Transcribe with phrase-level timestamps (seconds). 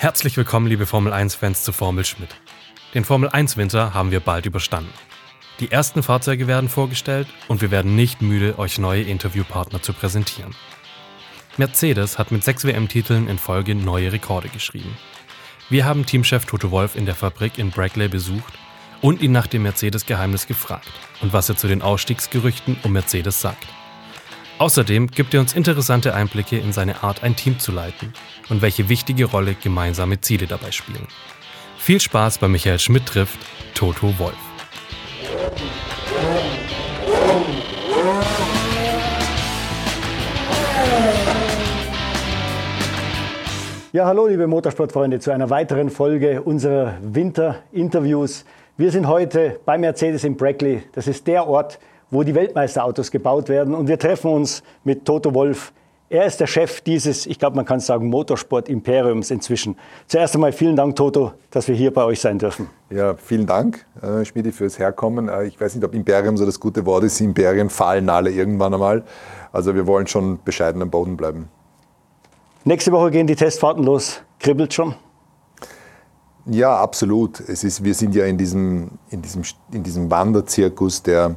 [0.00, 2.30] Herzlich willkommen, liebe Formel 1-Fans zu Formel Schmidt.
[2.94, 4.94] Den Formel 1-Winter haben wir bald überstanden.
[5.60, 10.54] Die ersten Fahrzeuge werden vorgestellt und wir werden nicht müde, euch neue Interviewpartner zu präsentieren.
[11.58, 14.96] Mercedes hat mit sechs WM-Titeln in Folge neue Rekorde geschrieben.
[15.68, 18.54] Wir haben Teamchef Toto Wolf in der Fabrik in Brackley besucht
[19.02, 20.90] und ihn nach dem Mercedes-Geheimnis gefragt
[21.20, 23.66] und was er zu den Ausstiegsgerüchten um Mercedes sagt.
[24.60, 28.12] Außerdem gibt er uns interessante Einblicke in seine Art, ein Team zu leiten
[28.50, 31.08] und welche wichtige Rolle gemeinsame Ziele dabei spielen.
[31.78, 33.38] Viel Spaß bei Michael Schmidt trifft
[33.72, 34.36] Toto Wolf.
[43.92, 48.44] Ja, hallo liebe Motorsportfreunde zu einer weiteren Folge unserer Winter-Interviews.
[48.76, 50.82] Wir sind heute bei Mercedes in Brackley.
[50.92, 51.78] Das ist der Ort,
[52.10, 53.74] wo die Weltmeisterautos gebaut werden.
[53.74, 55.72] Und wir treffen uns mit Toto Wolf.
[56.12, 59.76] Er ist der Chef dieses, ich glaube, man kann sagen, Motorsport-Imperiums inzwischen.
[60.08, 62.68] Zuerst einmal vielen Dank, Toto, dass wir hier bei euch sein dürfen.
[62.90, 65.28] Ja, vielen Dank, äh, Schmidi, fürs Herkommen.
[65.28, 67.20] Äh, ich weiß nicht, ob Imperium so das gute Wort ist.
[67.20, 69.04] Imperien fallen alle irgendwann einmal.
[69.52, 71.48] Also wir wollen schon bescheiden am Boden bleiben.
[72.64, 74.20] Nächste Woche gehen die Testfahrten los.
[74.40, 74.96] Kribbelt schon?
[76.46, 77.38] Ja, absolut.
[77.38, 81.36] Es ist, wir sind ja in diesem, in diesem, in diesem Wanderzirkus, der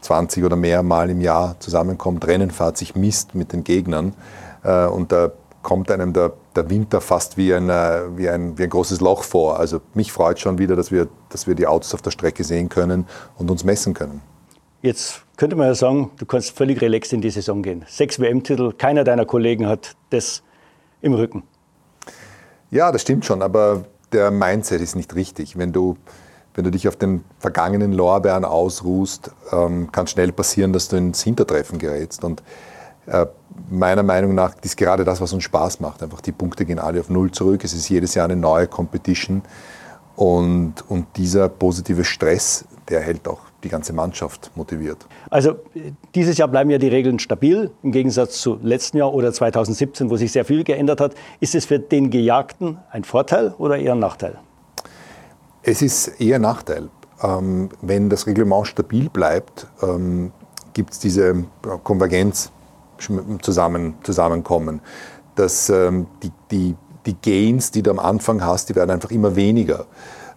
[0.00, 4.14] 20 äh, oder mehr Mal im Jahr zusammenkommt, Rennen fahrt, sich misst mit den Gegnern.
[4.62, 8.64] Äh, und da kommt einem der, der Winter fast wie ein, äh, wie, ein, wie
[8.64, 9.58] ein großes Loch vor.
[9.58, 12.68] Also mich freut schon wieder, dass wir, dass wir die Autos auf der Strecke sehen
[12.68, 13.06] können
[13.36, 14.20] und uns messen können.
[14.82, 17.84] Jetzt könnte man ja sagen, du kannst völlig relaxed in die Saison gehen.
[17.88, 20.42] Sechs WM-Titel, keiner deiner Kollegen hat das
[21.00, 21.42] im Rücken.
[22.70, 25.56] Ja, das stimmt schon, aber der Mindset ist nicht richtig.
[25.56, 25.96] Wenn du
[26.54, 31.22] wenn du dich auf den vergangenen Lorbeeren ausruhst, ähm, kann schnell passieren, dass du ins
[31.22, 32.24] Hintertreffen gerätst.
[32.24, 32.42] Und
[33.06, 33.26] äh,
[33.70, 36.02] meiner Meinung nach ist gerade das, was uns Spaß macht.
[36.02, 37.64] Einfach die Punkte gehen alle auf Null zurück.
[37.64, 39.42] Es ist jedes Jahr eine neue Competition.
[40.16, 45.06] Und, und dieser positive Stress, der hält auch die ganze Mannschaft motiviert.
[45.28, 45.56] Also
[46.14, 50.16] dieses Jahr bleiben ja die Regeln stabil, im Gegensatz zu letzten Jahr oder 2017, wo
[50.16, 51.14] sich sehr viel geändert hat.
[51.40, 54.38] Ist es für den Gejagten ein Vorteil oder eher ein Nachteil?
[55.66, 56.90] Es ist eher ein Nachteil.
[57.22, 60.30] Ähm, wenn das Reglement stabil bleibt, ähm,
[60.74, 61.44] gibt es diese
[61.82, 62.50] Konvergenz
[63.40, 64.80] zusammen, zusammenkommen.
[65.36, 66.76] Dass ähm, die, die,
[67.06, 69.86] die Gains, die du am Anfang hast, die werden einfach immer weniger.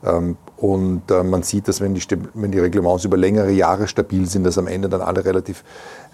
[0.05, 2.01] Ähm, und äh, man sieht, dass wenn die,
[2.33, 5.65] wenn die Reglements über längere Jahre stabil sind, dass am Ende dann alle relativ,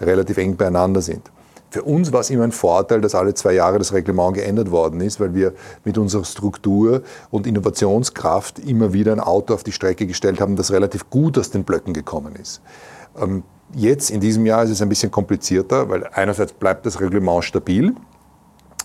[0.01, 1.29] relativ eng beieinander sind.
[1.73, 5.01] Für uns war es immer ein Vorteil, dass alle zwei Jahre das Reglement geändert worden
[5.01, 5.53] ist, weil wir
[5.83, 7.01] mit unserer Struktur
[7.31, 11.49] und Innovationskraft immer wieder ein Auto auf die Strecke gestellt haben, das relativ gut aus
[11.49, 12.61] den Blöcken gekommen ist.
[13.19, 13.41] Ähm,
[13.73, 17.95] jetzt, in diesem Jahr, ist es ein bisschen komplizierter, weil einerseits bleibt das Reglement stabil.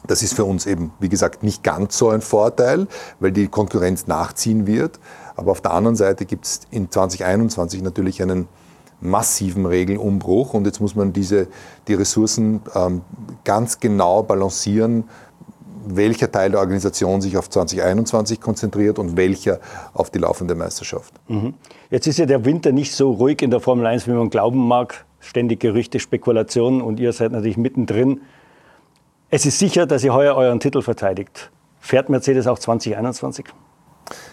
[0.07, 2.87] Das ist für uns eben, wie gesagt, nicht ganz so ein Vorteil,
[3.21, 4.99] weil die Konkurrenz nachziehen wird.
[5.37, 8.49] Aber auf der anderen Seite gibt es in 2021 natürlich einen
[9.01, 11.49] massiven Regelumbruch und jetzt muss man diese,
[11.87, 13.03] die Ressourcen ähm,
[13.45, 15.05] ganz genau balancieren,
[15.87, 19.61] welcher Teil der Organisation sich auf 2021 konzentriert und welcher
[19.95, 21.15] auf die laufende Meisterschaft.
[21.29, 21.55] Mhm.
[21.91, 24.67] Jetzt ist ja der Winter nicht so ruhig in der Formel 1, wie man glauben
[24.67, 25.05] mag.
[25.21, 28.21] Ständig Gerüchte, Spekulationen und ihr seid natürlich mittendrin.
[29.31, 31.51] Es ist sicher, dass ihr heuer euren Titel verteidigt.
[31.81, 33.47] Fährt Mercedes auch 2021?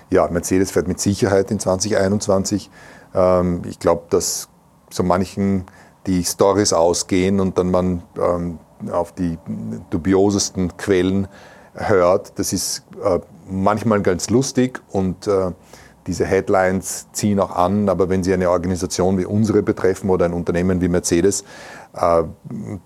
[0.09, 2.69] Ja, Mercedes fährt mit Sicherheit in 2021.
[3.13, 4.49] Ähm, ich glaube, dass
[4.89, 5.65] so manchen
[6.07, 8.59] die Stories ausgehen und dann man ähm,
[8.91, 9.37] auf die
[9.89, 11.27] dubiosesten Quellen
[11.73, 12.37] hört.
[12.39, 13.19] Das ist äh,
[13.49, 15.51] manchmal ganz lustig und äh,
[16.07, 20.33] diese Headlines ziehen auch an, aber wenn sie eine Organisation wie unsere betreffen oder ein
[20.33, 21.43] Unternehmen wie Mercedes,
[21.95, 22.23] äh,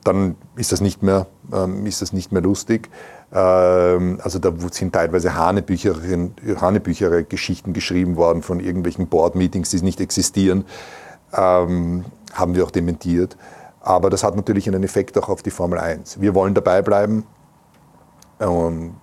[0.03, 2.89] dann ist das nicht mehr, ähm, ist das nicht mehr lustig.
[3.33, 5.95] Ähm, also da sind teilweise Hanebücher,
[6.61, 10.65] Hanebüchere Geschichten geschrieben worden von irgendwelchen Board-Meetings, die nicht existieren
[11.33, 13.37] ähm, haben wir auch dementiert.
[13.81, 16.21] Aber das hat natürlich einen Effekt auch auf die Formel 1.
[16.21, 17.25] Wir wollen dabei bleiben.
[18.39, 18.95] Ähm,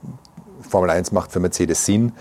[0.61, 2.12] Formel 1 macht für Mercedes Sinn.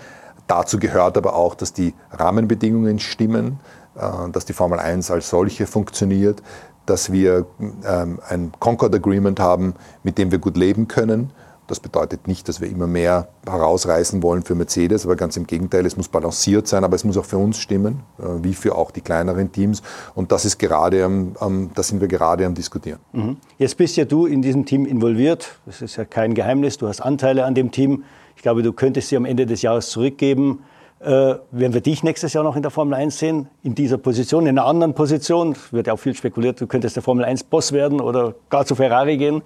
[0.46, 3.60] Dazu gehört aber auch, dass die Rahmenbedingungen stimmen,
[3.96, 6.42] äh, dass die Formel 1 als solche funktioniert,
[6.86, 7.46] dass wir
[7.84, 11.32] ähm, ein Concord Agreement haben, mit dem wir gut leben können
[11.66, 15.84] das bedeutet nicht, dass wir immer mehr herausreißen wollen für Mercedes, aber ganz im Gegenteil,
[15.86, 18.90] es muss balanciert sein, aber es muss auch für uns stimmen, äh, wie für auch
[18.90, 19.82] die kleineren Teams.
[20.14, 22.98] Und das ist gerade am, das sind wir gerade am diskutieren.
[23.12, 23.36] Mhm.
[23.58, 25.58] Jetzt bist ja du in diesem Team involviert.
[25.66, 26.78] Das ist ja kein Geheimnis.
[26.78, 28.04] Du hast Anteile an dem Team.
[28.36, 30.60] Ich glaube, du könntest sie am Ende des Jahres zurückgeben.
[31.00, 31.10] Äh,
[31.50, 33.48] werden wir dich nächstes Jahr noch in der Formel 1 sehen?
[33.62, 35.52] In dieser Position, in einer anderen Position?
[35.52, 38.64] Es wird ja auch viel spekuliert, du könntest der Formel 1 Boss werden oder gar
[38.64, 39.42] zu Ferrari gehen.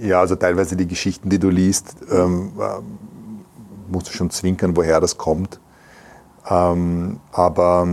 [0.00, 5.00] Ja, also teilweise die Geschichten, die du liest, ähm, äh, musst du schon zwinkern, woher
[5.00, 5.60] das kommt.
[6.48, 7.86] Ähm, aber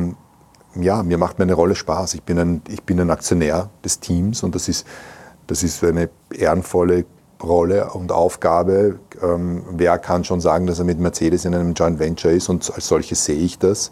[0.76, 2.14] ja, mir macht meine Rolle Spaß.
[2.14, 4.88] Ich bin ein, ich bin ein Aktionär des Teams und das ist,
[5.48, 7.06] das ist eine ehrenvolle
[7.44, 9.00] Rolle und Aufgabe.
[9.22, 12.72] Ähm, wer kann schon sagen, dass er mit Mercedes in einem Joint Venture ist und
[12.74, 13.92] als solches sehe ich das.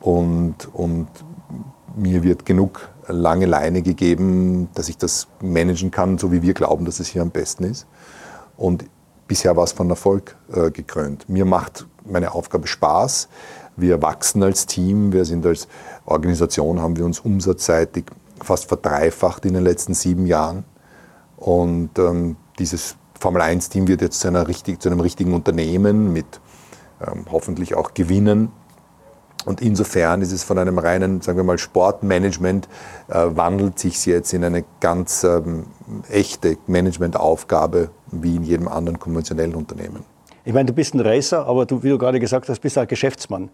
[0.00, 1.08] Und, und
[1.96, 6.84] mir wird genug lange Leine gegeben, dass ich das managen kann, so wie wir glauben,
[6.84, 7.86] dass es hier am besten ist.
[8.56, 8.84] Und
[9.26, 11.28] bisher war es von Erfolg äh, gekrönt.
[11.28, 13.28] Mir macht meine Aufgabe Spaß.
[13.76, 15.68] Wir wachsen als Team, wir sind als
[16.04, 18.06] Organisation, haben wir uns umsatzseitig
[18.42, 20.64] fast verdreifacht in den letzten sieben Jahren.
[21.36, 26.40] Und ähm, dieses Formel-1-Team wird jetzt zu, richtig, zu einem richtigen Unternehmen mit
[27.00, 28.50] ähm, hoffentlich auch Gewinnen.
[29.44, 32.68] Und insofern ist es von einem reinen, sagen wir mal, Sportmanagement,
[33.08, 35.66] äh, wandelt sich jetzt in eine ganz ähm,
[36.10, 40.04] echte Managementaufgabe wie in jedem anderen konventionellen Unternehmen.
[40.44, 42.86] Ich meine, du bist ein Racer, aber du, wie du gerade gesagt hast, bist auch
[42.86, 43.50] Geschäftsmann.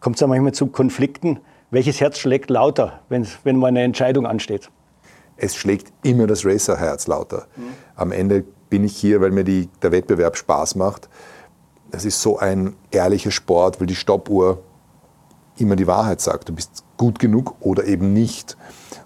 [0.00, 1.40] Kommt es da manchmal zu Konflikten?
[1.70, 4.70] Welches Herz schlägt lauter, wenn, wenn mal eine Entscheidung ansteht?
[5.36, 7.46] Es schlägt immer das Racerherz lauter.
[7.56, 7.62] Mhm.
[7.96, 11.08] Am Ende bin ich hier, weil mir die, der Wettbewerb Spaß macht.
[11.90, 14.62] Es ist so ein ehrlicher Sport, weil die Stoppuhr
[15.56, 16.48] immer die Wahrheit sagt.
[16.48, 18.56] Du bist gut genug oder eben nicht.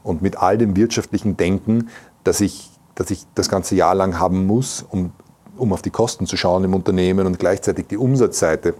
[0.03, 1.89] Und mit all dem wirtschaftlichen Denken,
[2.25, 5.13] dass ich, dass ich das ganze Jahr lang haben muss, um,
[5.57, 8.75] um auf die Kosten zu schauen im Unternehmen und gleichzeitig die Umsatzseite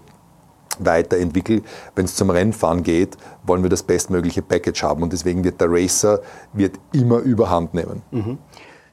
[0.79, 1.61] weiterentwickle.
[1.95, 5.71] Wenn es zum Rennfahren geht, wollen wir das bestmögliche Package haben und deswegen wird der
[5.71, 6.21] Racer
[6.53, 8.01] wird immer Überhand nehmen.
[8.11, 8.37] Mhm.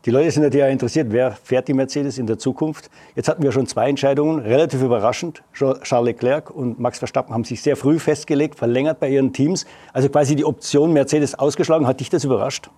[0.05, 2.91] Die Leute sind natürlich interessiert, wer fährt die Mercedes in der Zukunft.
[3.17, 5.43] Jetzt hatten wir schon zwei Entscheidungen, relativ überraschend.
[5.55, 9.65] Charles Leclerc und Max Verstappen haben sich sehr früh festgelegt, verlängert bei ihren Teams.
[9.95, 11.87] Also quasi die Option Mercedes ausgeschlagen.
[11.87, 12.69] Hat dich das überrascht?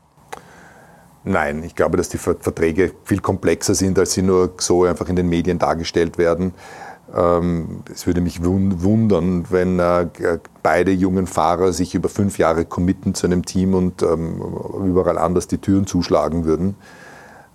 [1.25, 5.17] Nein, ich glaube, dass die Verträge viel komplexer sind, als sie nur so einfach in
[5.17, 6.55] den Medien dargestellt werden.
[7.13, 10.07] Ähm, es würde mich wundern, wenn äh,
[10.63, 14.41] beide jungen Fahrer sich über fünf Jahre committen zu einem Team und ähm,
[14.85, 16.77] überall anders die Türen zuschlagen würden.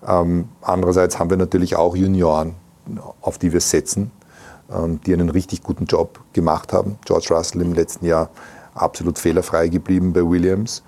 [0.07, 2.55] Ähm, andererseits haben wir natürlich auch Junioren,
[3.21, 4.11] auf die wir setzen,
[5.05, 6.97] die einen richtig guten Job gemacht haben.
[7.03, 8.29] George Russell im letzten Jahr
[8.73, 10.81] absolut fehlerfrei geblieben bei Williams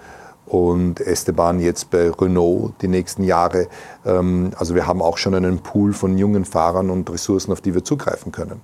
[0.45, 3.67] und Esteban jetzt bei Renault die nächsten Jahre.
[4.05, 7.73] Ähm, also wir haben auch schon einen Pool von jungen Fahrern und Ressourcen, auf die
[7.73, 8.61] wir zugreifen können.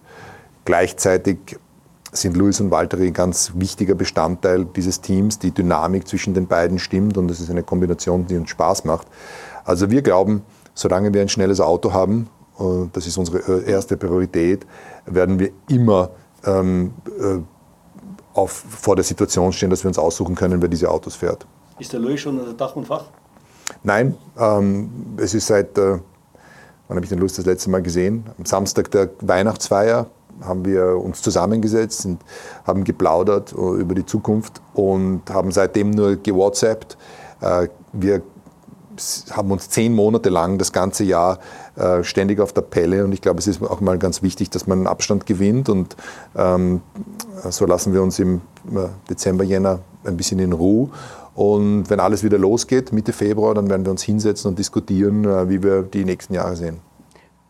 [0.65, 1.57] Gleichzeitig
[2.11, 5.39] sind Luis und Valtteri ein ganz wichtiger Bestandteil dieses Teams.
[5.39, 9.07] Die Dynamik zwischen den beiden stimmt und das ist eine Kombination, die uns Spaß macht.
[9.63, 12.29] Also wir glauben, solange wir ein schnelles Auto haben,
[12.59, 14.65] äh, das ist unsere äh, erste Priorität,
[15.05, 16.11] werden wir immer
[16.45, 17.39] ähm, äh,
[18.33, 21.45] auf, vor der Situation stehen, dass wir uns aussuchen können, wer diese Autos fährt.
[21.79, 23.05] Ist der Louis schon unter Dach und Fach?
[23.83, 25.99] Nein, ähm, es ist seit, äh,
[26.87, 28.25] wann habe ich den Louis das letzte Mal gesehen?
[28.37, 30.07] Am Samstag der Weihnachtsfeier
[30.41, 32.19] haben wir uns zusammengesetzt und
[32.65, 36.97] haben geplaudert über die Zukunft und haben seitdem nur gewhatsappt.
[37.41, 38.21] Äh, wir
[39.31, 41.39] haben uns zehn Monate lang das ganze Jahr
[41.75, 44.67] äh, ständig auf der Pelle und ich glaube, es ist auch mal ganz wichtig, dass
[44.67, 45.95] man einen Abstand gewinnt und
[46.35, 46.81] ähm,
[47.49, 48.41] so lassen wir uns im
[48.71, 50.89] äh, Dezember, Jänner ein bisschen in Ruhe
[51.35, 55.49] und wenn alles wieder losgeht, Mitte Februar, dann werden wir uns hinsetzen und diskutieren, äh,
[55.49, 56.81] wie wir die nächsten Jahre sehen.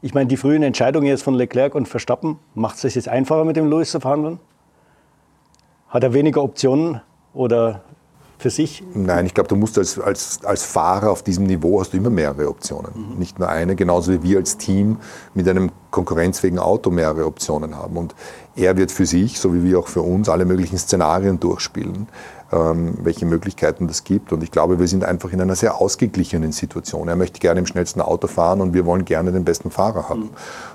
[0.02, 3.44] Ich meine, die frühen Entscheidungen jetzt von Leclerc und Verstappen, macht es das jetzt einfacher
[3.44, 4.40] mit dem Lewis zu verhandeln?
[5.90, 7.02] Hat er weniger Optionen
[7.34, 7.82] oder
[8.40, 8.84] für sich?
[8.94, 12.10] Nein, ich glaube, du musst als, als, als Fahrer auf diesem Niveau hast du immer
[12.10, 12.92] mehrere Optionen.
[12.96, 13.20] Mhm.
[13.20, 14.98] Nicht nur eine, genauso wie wir als Team
[15.34, 17.98] mit einem konkurrenzfähigen Auto mehrere Optionen haben.
[17.98, 18.16] Und
[18.56, 22.08] er wird für sich, so wie wir auch für uns, alle möglichen Szenarien durchspielen,
[22.54, 24.32] ähm, welche Möglichkeiten das gibt.
[24.32, 27.10] Und ich glaube, wir sind einfach in einer sehr ausgeglichenen Situation.
[27.10, 30.22] Er möchte gerne im schnellsten Auto fahren und wir wollen gerne den besten Fahrer haben.
[30.22, 30.30] Mhm.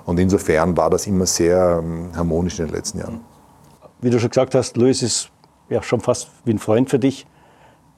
[0.05, 3.21] Und insofern war das immer sehr ähm, harmonisch in den letzten Jahren.
[4.03, 5.31] Wie du schon gesagt hast, Luis ist
[5.71, 7.27] ja schon fast wie ein Freund für dich.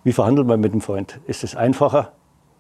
[0.07, 1.19] Wie verhandelt man mit dem Freund?
[1.27, 2.13] Ist es einfacher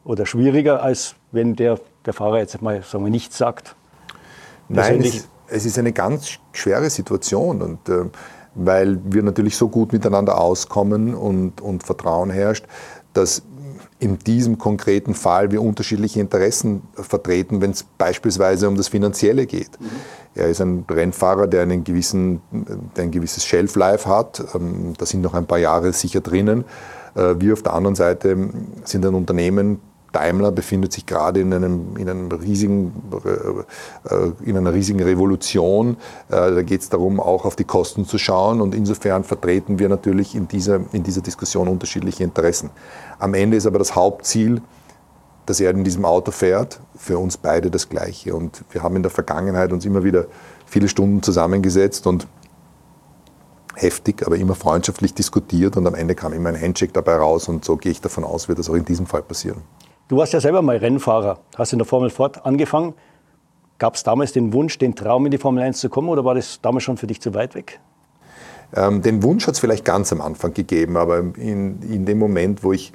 [0.02, 3.76] oder schwieriger, als wenn der, der Fahrer jetzt mal sagen wir, nichts sagt?
[4.68, 8.06] Nein, es, es, ist eine ganz schwere Situation und äh,
[8.56, 12.64] weil wir natürlich so gut miteinander auskommen und, und Vertrauen herrscht,
[13.12, 13.42] dass
[14.00, 19.80] in diesem konkreten Fall wir unterschiedliche Interessen vertreten, wenn es beispielsweise um das Finanzielle geht.
[19.80, 19.86] Mhm.
[20.34, 22.42] Er ist ein Rennfahrer, der, einen gewissen,
[22.96, 24.42] der ein gewisses Shelf-Life hat.
[24.52, 26.64] Ähm, da sind noch ein paar Jahre sicher drinnen.
[27.16, 28.50] Äh, wir auf der anderen Seite
[28.84, 29.80] sind ein Unternehmen,
[30.16, 32.92] Daimler befindet sich gerade in, einem, in, einem riesigen,
[34.08, 35.98] äh, in einer riesigen Revolution.
[36.28, 39.90] Äh, da geht es darum, auch auf die Kosten zu schauen und insofern vertreten wir
[39.90, 42.70] natürlich in dieser, in dieser Diskussion unterschiedliche Interessen.
[43.18, 44.62] Am Ende ist aber das Hauptziel,
[45.44, 48.34] dass er in diesem Auto fährt, für uns beide das Gleiche.
[48.34, 50.26] Und wir haben in der Vergangenheit uns immer wieder
[50.64, 52.26] viele Stunden zusammengesetzt und
[53.76, 57.64] heftig, aber immer freundschaftlich diskutiert und am Ende kam immer ein Handshake dabei raus und
[57.64, 59.62] so gehe ich davon aus, wird das auch in diesem Fall passieren.
[60.08, 62.94] Du warst ja selber mal Rennfahrer, hast in der Formel Ford angefangen.
[63.78, 66.34] Gab es damals den Wunsch, den Traum in die Formel 1 zu kommen oder war
[66.34, 67.80] das damals schon für dich zu weit weg?
[68.74, 72.64] Ähm, den Wunsch hat es vielleicht ganz am Anfang gegeben, aber in, in dem Moment,
[72.64, 72.92] wo ich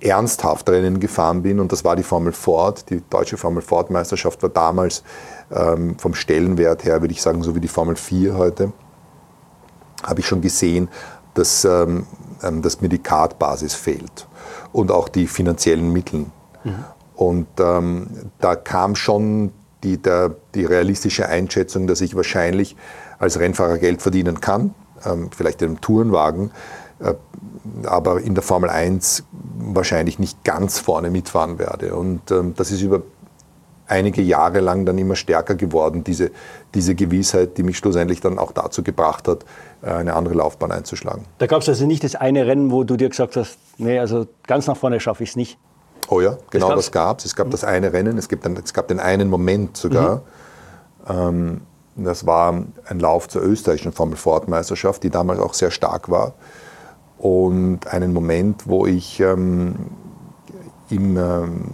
[0.00, 4.42] ernsthaft Rennen gefahren bin, und das war die Formel Ford, die deutsche Formel Ford Meisterschaft
[4.42, 5.02] war damals
[5.50, 8.72] ähm, vom Stellenwert her, würde ich sagen, so wie die Formel 4 heute,
[10.02, 10.88] habe ich schon gesehen,
[11.34, 12.06] dass, ähm,
[12.42, 14.26] ähm, dass mir die Kartbasis fehlt
[14.72, 16.26] und auch die finanziellen Mittel.
[16.64, 16.84] Mhm.
[17.14, 19.52] Und ähm, da kam schon
[19.82, 22.76] die, der, die realistische Einschätzung, dass ich wahrscheinlich
[23.18, 24.74] als Rennfahrer Geld verdienen kann,
[25.04, 26.50] ähm, vielleicht in einem Tourenwagen,
[27.00, 27.14] äh,
[27.84, 29.24] aber in der Formel 1
[29.58, 31.94] wahrscheinlich nicht ganz vorne mitfahren werde.
[31.94, 33.02] Und ähm, das ist über
[33.88, 36.30] einige Jahre lang dann immer stärker geworden, diese,
[36.74, 39.44] diese Gewissheit, die mich schlussendlich dann auch dazu gebracht hat,
[39.82, 41.24] eine andere Laufbahn einzuschlagen.
[41.38, 44.26] Da gab es also nicht das eine Rennen, wo du dir gesagt hast, nee, also
[44.46, 45.58] ganz nach vorne schaffe ich es nicht.
[46.10, 47.26] Oh ja, genau das, das gab es.
[47.26, 47.50] Es gab mhm.
[47.52, 50.22] das eine Rennen, es, gibt dann, es gab den einen Moment sogar.
[51.08, 51.14] Mhm.
[51.16, 51.60] Ähm,
[51.96, 56.34] das war ein Lauf zur österreichischen Formel Ford Meisterschaft, die damals auch sehr stark war.
[57.18, 59.74] Und einen Moment, wo ich ähm,
[60.90, 61.64] im, ähm,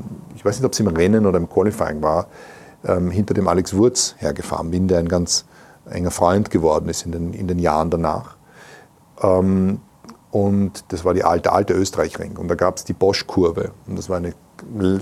[0.45, 2.27] ich weiß nicht, ob es im Rennen oder im Qualifying war,
[2.85, 5.47] ähm, hinter dem Alex Wurz hergefahren bin, der ein ganz
[5.89, 8.37] enger Freund geworden ist in den, in den Jahren danach.
[9.23, 9.81] Ähm,
[10.31, 12.37] und das war die alte, alte Österreich-Ring.
[12.37, 13.71] Und da gab es die Bosch-Kurve.
[13.87, 14.35] Und das war eine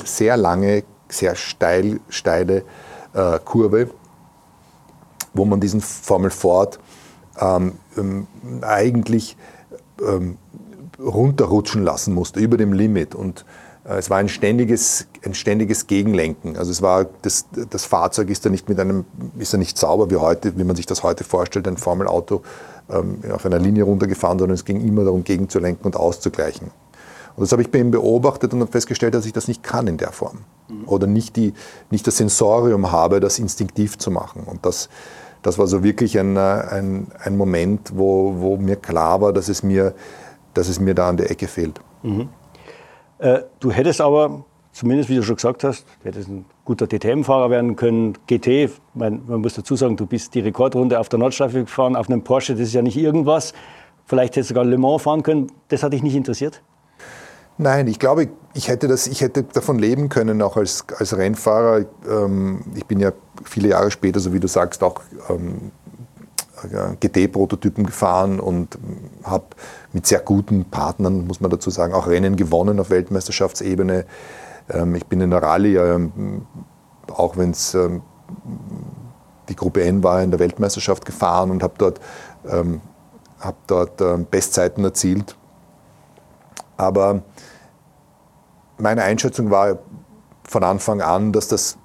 [0.04, 2.62] sehr lange, sehr steil, steile
[3.12, 3.90] äh, Kurve,
[5.34, 6.78] wo man diesen Formel Ford
[7.40, 8.28] ähm, ähm,
[8.60, 9.36] eigentlich
[10.00, 10.38] ähm,
[11.00, 13.16] runterrutschen lassen musste, über dem Limit.
[13.16, 13.44] Und
[13.84, 16.56] es war ein ständiges, ein ständiges Gegenlenken.
[16.56, 19.04] Also es war, das, das Fahrzeug ist da nicht mit einem,
[19.38, 22.42] ist da nicht sauber wie heute, wie man sich das heute vorstellt, ein Formelauto
[22.90, 26.70] ähm, auf einer Linie runtergefahren, sondern es ging immer darum, gegenzulenken und auszugleichen.
[27.34, 29.86] Und das habe ich bei ihm beobachtet und habe festgestellt, dass ich das nicht kann
[29.88, 30.40] in der Form.
[30.68, 30.86] Mhm.
[30.86, 31.54] Oder nicht, die,
[31.90, 34.44] nicht das Sensorium habe, das instinktiv zu machen.
[34.44, 34.90] Und das,
[35.42, 39.48] das war so wirklich ein, äh, ein, ein Moment, wo, wo mir klar war, dass
[39.48, 39.94] es mir,
[40.54, 41.80] dass es mir da an der Ecke fehlt.
[42.02, 42.28] Mhm.
[43.22, 47.50] Äh, du hättest aber, zumindest wie du schon gesagt hast, du hättest ein guter DTM-Fahrer
[47.50, 48.14] werden können.
[48.26, 52.10] GT, man, man, muss dazu sagen, du bist die Rekordrunde auf der Nordschleife gefahren, auf
[52.10, 53.52] einem Porsche, das ist ja nicht irgendwas.
[54.06, 55.52] Vielleicht hättest du sogar Le Mans fahren können.
[55.68, 56.62] Das hat dich nicht interessiert?
[57.58, 61.86] Nein, ich glaube, ich hätte, das, ich hätte davon leben können, auch als, als Rennfahrer.
[62.10, 63.12] Ähm, ich bin ja
[63.44, 65.00] viele Jahre später, so wie du sagst, auch
[65.30, 65.70] ähm,
[67.00, 68.78] GT-Prototypen gefahren und
[69.24, 69.44] habe
[69.92, 74.04] mit sehr guten Partnern, muss man dazu sagen, auch Rennen gewonnen auf Weltmeisterschaftsebene.
[74.70, 75.78] Ähm, ich bin in der Rallye,
[77.12, 77.76] auch wenn es
[79.48, 82.00] die Gruppe N war, in der Weltmeisterschaft gefahren und habe dort,
[83.40, 85.36] hab dort Bestzeiten erzielt.
[86.76, 87.22] Aber
[88.78, 89.78] meine Einschätzung war
[90.44, 91.78] von Anfang an, dass das,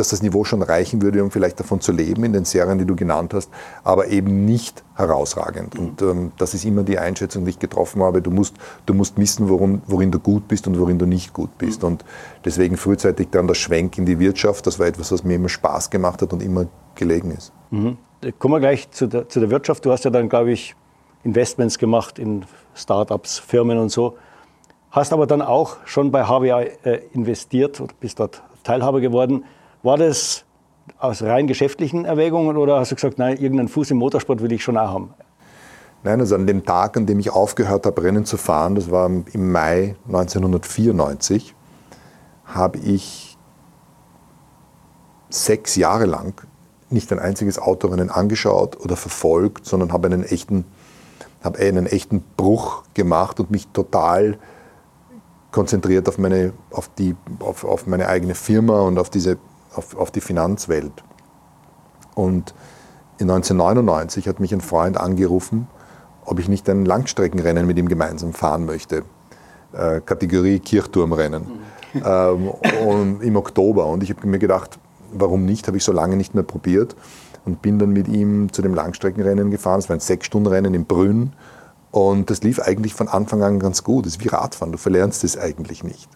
[0.00, 2.86] dass das Niveau schon reichen würde, um vielleicht davon zu leben in den Serien, die
[2.86, 3.50] du genannt hast,
[3.84, 5.74] aber eben nicht herausragend.
[5.74, 5.80] Mhm.
[5.80, 8.22] Und ähm, das ist immer die Einschätzung, die ich getroffen habe.
[8.22, 11.56] Du musst, du musst wissen, worum, worin du gut bist und worin du nicht gut
[11.58, 11.82] bist.
[11.82, 11.88] Mhm.
[11.88, 12.04] Und
[12.44, 15.90] deswegen frühzeitig dann der Schwenk in die Wirtschaft, das war etwas, was mir immer Spaß
[15.90, 17.52] gemacht hat und immer gelegen ist.
[17.70, 17.98] Mhm.
[18.38, 19.84] Kommen wir gleich zu der, zu der Wirtschaft.
[19.84, 20.74] Du hast ja dann, glaube ich,
[21.24, 24.16] Investments gemacht in Startups, Firmen und so.
[24.90, 29.44] Hast aber dann auch schon bei HWA äh, investiert oder bist dort Teilhaber geworden.
[29.82, 30.44] War das
[30.98, 34.62] aus rein geschäftlichen Erwägungen oder hast du gesagt, nein, irgendeinen Fuß im Motorsport will ich
[34.62, 35.14] schon auch haben?
[36.02, 39.06] Nein, also an dem Tag, an dem ich aufgehört habe, Rennen zu fahren, das war
[39.06, 41.54] im Mai 1994,
[42.46, 43.36] habe ich
[45.28, 46.40] sechs Jahre lang
[46.90, 50.64] nicht ein einziges Autorennen angeschaut oder verfolgt, sondern habe einen echten,
[51.42, 54.38] habe einen echten Bruch gemacht und mich total
[55.52, 59.38] konzentriert auf meine, auf die, auf, auf meine eigene Firma und auf, diese,
[59.74, 60.92] auf, auf die Finanzwelt.
[62.14, 62.54] Und
[63.18, 65.68] in 1999 hat mich ein Freund angerufen,
[66.24, 69.04] ob ich nicht ein Langstreckenrennen mit ihm gemeinsam fahren möchte.
[69.72, 71.42] Äh, Kategorie Kirchturmrennen.
[71.94, 72.02] Mhm.
[72.04, 72.48] ähm,
[72.86, 73.86] und im Oktober.
[73.86, 74.78] Und ich habe mir gedacht,
[75.12, 75.66] warum nicht?
[75.66, 76.96] Habe ich so lange nicht mehr probiert.
[77.44, 79.78] Und bin dann mit ihm zu dem Langstreckenrennen gefahren.
[79.78, 81.32] Es war ein Sechs-Stunden-Rennen in Brünn.
[81.90, 84.06] Und das lief eigentlich von Anfang an ganz gut.
[84.06, 86.08] Das ist wie Radfahren, du verlernst es eigentlich nicht.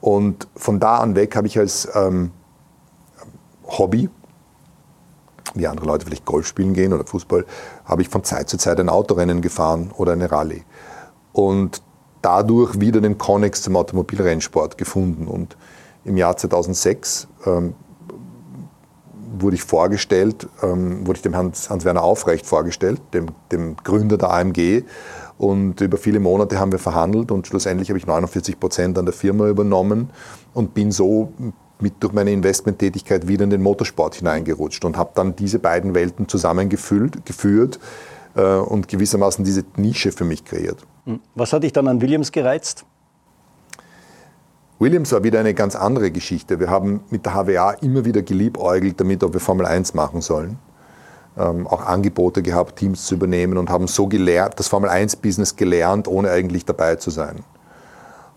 [0.00, 2.32] Und von da an weg habe ich als ähm,
[3.78, 4.08] Hobby,
[5.54, 7.44] wie andere Leute vielleicht Golf spielen gehen oder Fußball,
[7.84, 10.62] habe ich von Zeit zu Zeit ein Autorennen gefahren oder eine Rallye.
[11.32, 11.82] Und
[12.22, 15.26] dadurch wieder den Connex zum Automobilrennsport gefunden.
[15.26, 15.56] Und
[16.04, 17.74] im Jahr 2006 ähm,
[19.38, 24.84] wurde ich vorgestellt, ähm, wurde ich dem Hans-Werner Aufrecht vorgestellt, dem, dem Gründer der AMG.
[25.38, 29.14] Und über viele Monate haben wir verhandelt und schlussendlich habe ich 49 Prozent an der
[29.14, 30.10] Firma übernommen
[30.54, 31.32] und bin so
[31.82, 36.28] mit durch meine Investmenttätigkeit wieder in den Motorsport hineingerutscht und habe dann diese beiden Welten
[36.28, 37.78] zusammengeführt geführt,
[38.34, 40.78] äh, und gewissermaßen diese Nische für mich kreiert.
[41.04, 41.20] Hm.
[41.34, 42.84] Was hat dich dann an Williams gereizt?
[44.78, 46.58] Williams war wieder eine ganz andere Geschichte.
[46.58, 50.58] Wir haben mit der HWA immer wieder geliebäugelt damit, ob wir Formel 1 machen sollen.
[51.38, 56.08] Ähm, auch Angebote gehabt, Teams zu übernehmen und haben so gelernt, das Formel 1-Business gelernt,
[56.08, 57.44] ohne eigentlich dabei zu sein.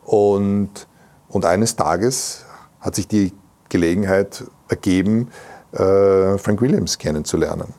[0.04, 0.88] Und,
[1.30, 2.45] und eines Tages
[2.86, 3.34] hat sich die
[3.70, 5.30] Gelegenheit ergeben,
[5.72, 7.74] äh, Frank Williams kennenzulernen.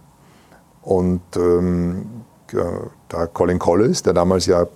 [0.83, 2.25] Und ähm,
[3.09, 4.67] da Colin Collis, der damals ja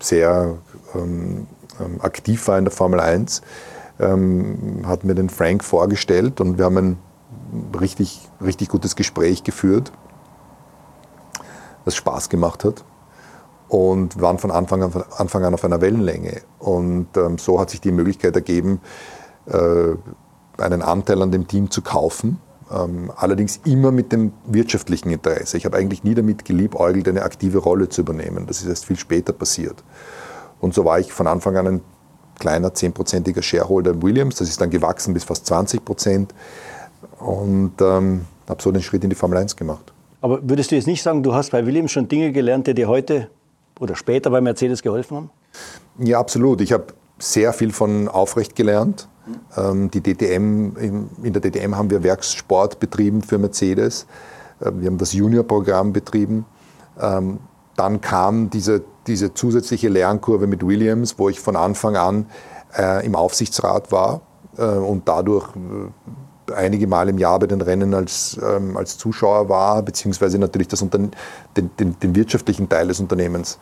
[0.00, 0.58] sehr
[0.94, 1.46] ähm,
[1.80, 3.42] ähm, aktiv war in der Formel 1,
[4.00, 6.98] ähm, hat mir den Frank vorgestellt und wir haben ein
[7.80, 9.92] richtig, richtig gutes Gespräch geführt,
[11.84, 12.84] das Spaß gemacht hat
[13.68, 16.42] und waren von Anfang an, Anfang an auf einer Wellenlänge.
[16.58, 18.80] Und ähm, so hat sich die Möglichkeit ergeben,
[19.48, 22.38] einen Anteil an dem Team zu kaufen
[22.70, 25.56] ähm, allerdings immer mit dem wirtschaftlichen Interesse.
[25.56, 28.46] Ich habe eigentlich nie damit geliebäugelt, eine aktive Rolle zu übernehmen.
[28.46, 29.84] Das ist erst viel später passiert.
[30.60, 31.80] Und so war ich von Anfang an ein
[32.38, 34.36] kleiner, zehnprozentiger Shareholder in Williams.
[34.36, 36.34] Das ist dann gewachsen bis fast 20 Prozent.
[37.20, 39.92] Und ähm, habe so den Schritt in die Formel 1 gemacht.
[40.20, 42.88] Aber würdest du jetzt nicht sagen, du hast bei Williams schon Dinge gelernt, die dir
[42.88, 43.28] heute
[43.78, 45.30] oder später bei Mercedes geholfen haben?
[45.98, 46.60] Ja, absolut.
[46.60, 46.86] Ich habe
[47.18, 49.08] sehr viel von Aufrecht gelernt.
[49.56, 50.76] Ähm, die DTM,
[51.22, 54.06] in der DTM haben wir Werkssport betrieben für Mercedes.
[54.60, 56.46] Äh, wir haben das Junior-Programm betrieben.
[57.00, 57.38] Ähm,
[57.76, 62.26] dann kam diese, diese zusätzliche Lernkurve mit Williams, wo ich von Anfang an
[62.76, 64.22] äh, im Aufsichtsrat war
[64.56, 65.48] äh, und dadurch
[66.54, 70.78] einige Mal im Jahr bei den Rennen als, ähm, als Zuschauer war, beziehungsweise natürlich das
[70.88, 71.10] den,
[71.56, 73.58] den, den wirtschaftlichen Teil des Unternehmens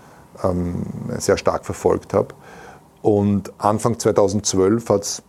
[1.19, 2.35] sehr stark verfolgt habe.
[3.03, 5.23] Und Anfang 2012 hat es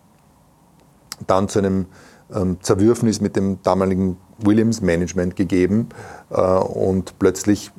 [1.28, 1.86] dann zu einem
[2.34, 5.90] ähm, Zerwürfnis mit dem damaligen Williams-Management gegeben
[6.30, 7.72] äh, und plötzlich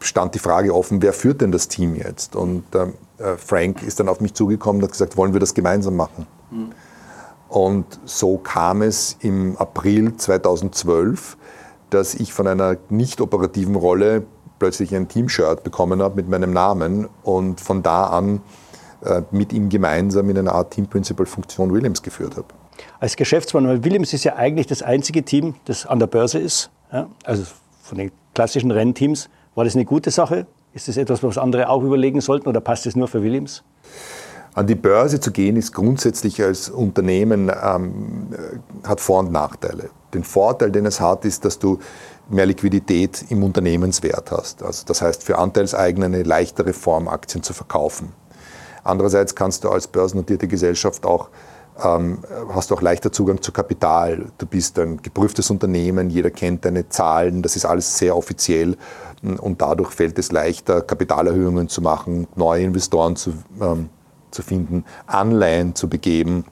[0.00, 2.36] stand die Frage offen, wer führt denn das Team jetzt?
[2.36, 5.54] Und ähm, äh, Frank ist dann auf mich zugekommen und hat gesagt, wollen wir das
[5.54, 6.26] gemeinsam machen?
[6.50, 6.70] Mhm.
[7.48, 11.36] Und so kam es im April 2012,
[11.90, 14.24] dass ich von einer nicht operativen Rolle
[14.58, 18.40] plötzlich ein Team-Shirt bekommen habe mit meinem Namen und von da an
[19.30, 22.48] mit ihm gemeinsam in einer Art Team-Principal-Funktion Williams geführt habe.
[23.00, 26.70] Als Geschäftsmann, weil Williams ist ja eigentlich das einzige Team, das an der Börse ist,
[26.92, 27.08] ja?
[27.24, 27.44] also
[27.82, 29.28] von den klassischen Rennteams.
[29.54, 30.46] War das eine gute Sache?
[30.74, 33.64] Ist das etwas, was andere auch überlegen sollten oder passt es nur für Williams?
[34.54, 38.28] An die Börse zu gehen ist grundsätzlich als Unternehmen ähm,
[38.84, 39.90] hat Vor- und Nachteile.
[40.14, 41.78] Den Vorteil, den es hat, ist, dass du
[42.28, 44.62] mehr Liquidität im Unternehmenswert hast.
[44.62, 48.12] Also das heißt, für Anteilseigner eine leichtere Form, Aktien zu verkaufen.
[48.88, 51.28] Andererseits kannst du als börsennotierte Gesellschaft auch
[51.84, 52.18] ähm,
[52.52, 54.26] hast du auch leichter Zugang zu Kapital.
[54.38, 58.76] Du bist ein geprüftes Unternehmen, jeder kennt deine Zahlen, das ist alles sehr offiziell
[59.22, 63.90] und dadurch fällt es leichter, Kapitalerhöhungen zu machen, neue Investoren zu, ähm,
[64.30, 66.46] zu finden, Anleihen zu begeben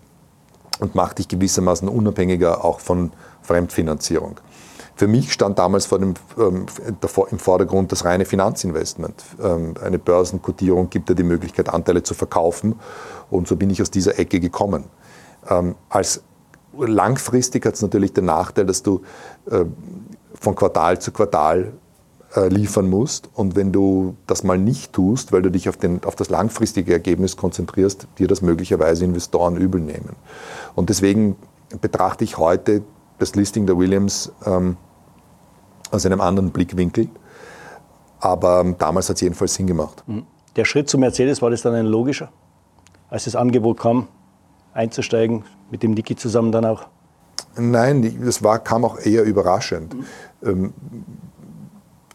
[0.79, 4.37] und macht dich gewissermaßen unabhängiger auch von Fremdfinanzierung.
[4.97, 6.65] Für mich stand damals vor dem, ähm,
[7.31, 9.25] im Vordergrund das reine Finanzinvestment.
[9.43, 12.77] Ähm, eine Börsenkotierung gibt dir die Möglichkeit, Anteile zu verkaufen.
[13.31, 14.85] Und so bin ich aus dieser Ecke gekommen.
[15.49, 16.23] Ähm, als
[16.79, 19.03] langfristig hat es natürlich den Nachteil, dass du
[19.51, 19.67] äh,
[20.35, 21.75] von Quartal zu Quartal
[22.35, 23.29] äh, liefern musst.
[23.35, 26.95] Und wenn du das mal nicht tust, weil du dich auf, den, auf das langfristige
[26.95, 30.17] Ergebnis konzentrierst, dir das möglicherweise Investoren übel nehmen.
[30.75, 31.37] Und deswegen
[31.83, 32.83] betrachte ich heute
[33.19, 34.77] das Listing der Williams ähm,
[35.91, 37.09] aus einem anderen Blickwinkel.
[38.21, 40.03] Aber damals hat es jedenfalls Sinn gemacht.
[40.07, 40.25] Mhm.
[40.57, 42.31] Der Schritt zu Mercedes, war das dann ein logischer?
[43.11, 44.09] Als das Angebot kam,
[44.73, 46.87] einzusteigen, mit dem Niki zusammen dann auch?
[47.57, 49.95] Nein, das war, kam auch eher überraschend.
[50.41, 50.73] Mhm.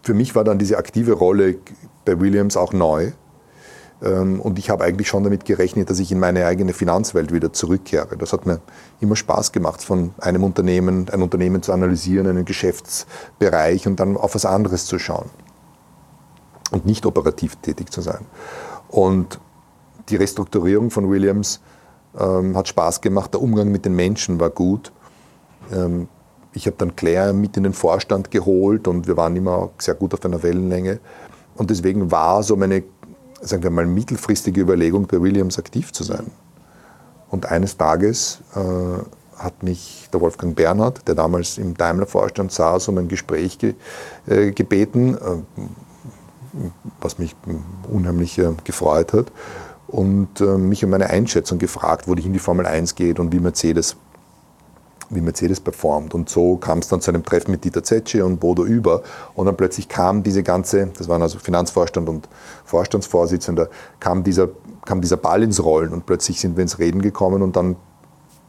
[0.01, 1.57] Für mich war dann diese aktive Rolle
[2.05, 3.11] bei Williams auch neu.
[4.01, 7.53] Ähm, und ich habe eigentlich schon damit gerechnet, dass ich in meine eigene Finanzwelt wieder
[7.53, 8.17] zurückkehre.
[8.17, 8.59] Das hat mir
[8.99, 14.35] immer Spaß gemacht, von einem Unternehmen, ein Unternehmen zu analysieren, einen Geschäftsbereich und dann auf
[14.35, 15.29] was anderes zu schauen.
[16.71, 18.25] Und nicht operativ tätig zu sein.
[18.89, 19.39] Und
[20.09, 21.61] die Restrukturierung von Williams
[22.19, 24.91] ähm, hat Spaß gemacht, der Umgang mit den Menschen war gut.
[25.71, 26.07] Ähm,
[26.53, 30.13] ich habe dann Claire mit in den Vorstand geholt und wir waren immer sehr gut
[30.13, 30.99] auf einer Wellenlänge.
[31.55, 32.83] Und deswegen war so meine
[33.41, 36.31] sagen wir mal, mittelfristige Überlegung, bei Williams aktiv zu sein.
[37.29, 42.97] Und eines Tages äh, hat mich der Wolfgang Bernhard, der damals im Daimler-Vorstand saß, um
[42.97, 43.73] ein Gespräch ge
[44.27, 45.19] äh, gebeten, äh,
[46.99, 47.35] was mich
[47.89, 49.31] unheimlich äh, gefreut hat,
[49.87, 53.33] und äh, mich um meine Einschätzung gefragt, wo die in die Formel 1 geht und
[53.33, 53.95] wie Mercedes
[55.11, 56.13] wie Mercedes performt.
[56.13, 59.03] Und so kam es dann zu einem Treffen mit Dieter Zetsche und Bodo Über.
[59.35, 62.27] Und dann plötzlich kam diese ganze, das waren also Finanzvorstand und
[62.65, 63.69] Vorstandsvorsitzender,
[63.99, 64.49] kam dieser,
[64.85, 67.75] kam dieser Ball ins Rollen und plötzlich sind wir ins Reden gekommen und dann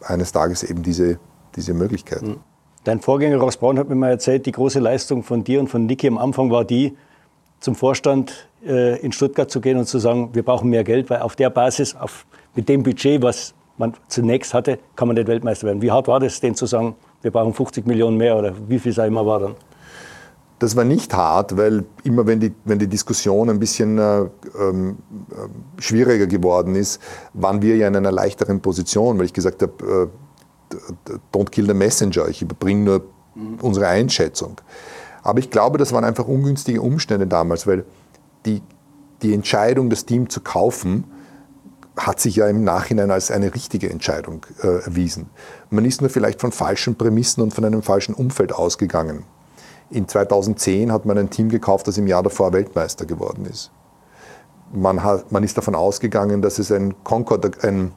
[0.03, 1.19] eines Tages eben diese,
[1.57, 2.23] diese Möglichkeit.
[2.23, 2.37] Hm.
[2.85, 5.87] Dein Vorgänger Ross Braun hat mir mal erzählt, die große Leistung von dir und von
[5.87, 6.97] Niki am Anfang war die,
[7.61, 11.21] zum Vorstand äh, in Stuttgart zu gehen und zu sagen, wir brauchen mehr Geld, weil
[11.21, 15.67] auf der Basis, auf, mit dem Budget, was man zunächst hatte, kann man nicht Weltmeister
[15.67, 15.83] werden.
[15.83, 18.93] Wie hart war das, denen zu sagen, wir brauchen 50 Millionen mehr oder wie viel
[18.93, 19.55] es immer war dann?
[20.61, 24.21] Das war nicht hart, weil immer wenn die, wenn die Diskussion ein bisschen äh,
[24.61, 24.99] ähm,
[25.31, 27.03] äh, schwieriger geworden ist,
[27.35, 30.11] waren wir ja in einer leichteren Position, weil ich gesagt habe,
[30.71, 30.77] äh,
[31.35, 33.03] don't kill the messenger, ich überbringe nur
[33.61, 34.61] unsere Einschätzung.
[35.25, 37.85] Aber ich glaube, das waren einfach ungünstige Umstände damals, weil
[38.47, 38.63] die,
[39.23, 41.05] die Entscheidung, das Team zu kaufen,
[41.97, 45.29] hat sich ja im Nachhinein als eine richtige Entscheidung äh, erwiesen.
[45.71, 49.25] Man ist nur vielleicht von falschen Prämissen und von einem falschen Umfeld ausgegangen.
[49.91, 53.71] In 2010 hat man ein Team gekauft, das im Jahr davor Weltmeister geworden ist.
[54.73, 57.93] Man, hat, man ist davon ausgegangen, dass es ein Concord, ein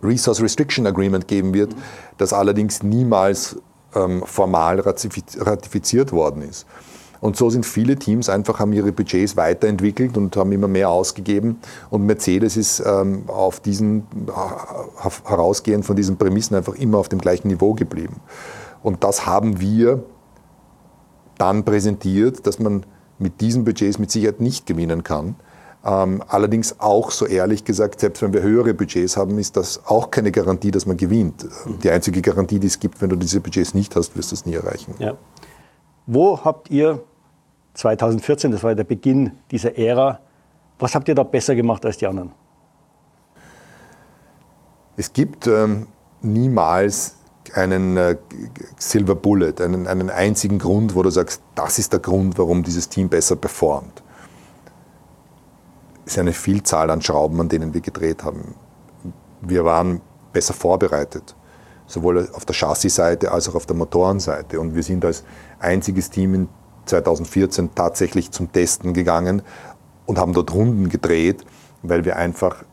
[0.00, 1.74] Resource Restriction Agreement geben wird,
[2.18, 3.56] das allerdings niemals
[3.96, 6.66] ähm, formal ratifiziert worden ist.
[7.22, 11.60] Und so sind viele Teams einfach, haben ihre Budgets weiterentwickelt und haben immer mehr ausgegeben.
[11.88, 14.08] Und Mercedes ist ähm, auf diesen,
[15.24, 18.16] herausgehend von diesen Prämissen einfach immer auf dem gleichen Niveau geblieben.
[18.82, 20.02] Und das haben wir
[21.38, 22.84] dann präsentiert, dass man
[23.20, 25.36] mit diesen Budgets mit Sicherheit nicht gewinnen kann.
[25.84, 30.10] Ähm, allerdings auch so ehrlich gesagt, selbst wenn wir höhere Budgets haben, ist das auch
[30.10, 31.46] keine Garantie, dass man gewinnt.
[31.84, 34.44] Die einzige Garantie, die es gibt, wenn du diese Budgets nicht hast, wirst du es
[34.44, 34.96] nie erreichen.
[34.98, 35.16] Ja.
[36.06, 37.00] Wo habt ihr
[37.74, 40.20] 2014, das war der Beginn dieser Ära.
[40.78, 42.32] Was habt ihr da besser gemacht als die anderen?
[44.96, 45.86] Es gibt ähm,
[46.20, 47.16] niemals
[47.54, 48.16] einen äh,
[48.78, 52.88] Silver Bullet, einen, einen einzigen Grund, wo du sagst, das ist der Grund, warum dieses
[52.88, 54.02] Team besser performt.
[56.04, 58.54] Es ist eine Vielzahl an Schrauben, an denen wir gedreht haben.
[59.40, 60.00] Wir waren
[60.32, 61.34] besser vorbereitet,
[61.86, 64.60] sowohl auf der Chassis-Seite als auch auf der Motorenseite.
[64.60, 65.24] Und wir sind als
[65.58, 66.48] einziges Team in
[66.86, 69.42] 2014 tatsächlich zum Testen gegangen
[70.06, 71.44] und haben dort Runden gedreht,
[71.82, 72.64] weil wir einfach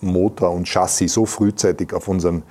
[0.00, 2.42] Motor und Chassis so frühzeitig auf unseren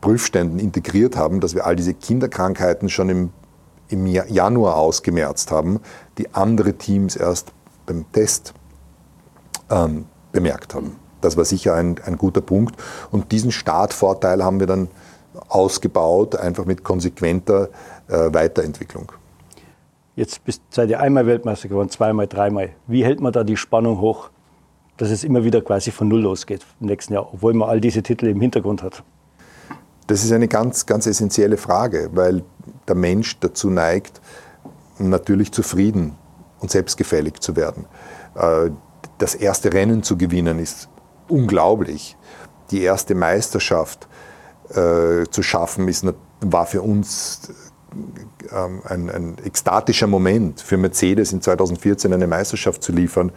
[0.00, 3.30] Prüfständen integriert haben, dass wir all diese Kinderkrankheiten schon im,
[3.88, 5.80] im Januar ausgemerzt haben,
[6.18, 7.52] die andere Teams erst
[7.86, 8.54] beim Test
[9.70, 10.96] ähm, bemerkt haben.
[11.20, 12.76] Das war sicher ein, ein guter Punkt.
[13.10, 14.88] Und diesen Startvorteil haben wir dann
[15.48, 17.68] ausgebaut, einfach mit konsequenter
[18.08, 19.12] äh, Weiterentwicklung.
[20.16, 22.70] Jetzt seid ihr einmal Weltmeister geworden, zweimal, dreimal.
[22.86, 24.30] Wie hält man da die Spannung hoch,
[24.96, 28.02] dass es immer wieder quasi von Null losgeht im nächsten Jahr, obwohl man all diese
[28.02, 29.04] Titel im Hintergrund hat?
[30.06, 32.42] Das ist eine ganz, ganz essentielle Frage, weil
[32.88, 34.22] der Mensch dazu neigt,
[34.98, 36.16] natürlich zufrieden
[36.60, 37.84] und selbstgefällig zu werden.
[38.36, 38.70] Äh,
[39.18, 40.88] das erste Rennen zu gewinnen ist
[41.28, 42.16] unglaublich.
[42.70, 44.08] Die erste Meisterschaft
[44.70, 46.06] äh, zu schaffen, ist,
[46.40, 47.50] war für uns
[48.84, 53.32] ein, ein, ekstatischer Moment für Mercedes in 2014 eine Meisterschaft zu liefern.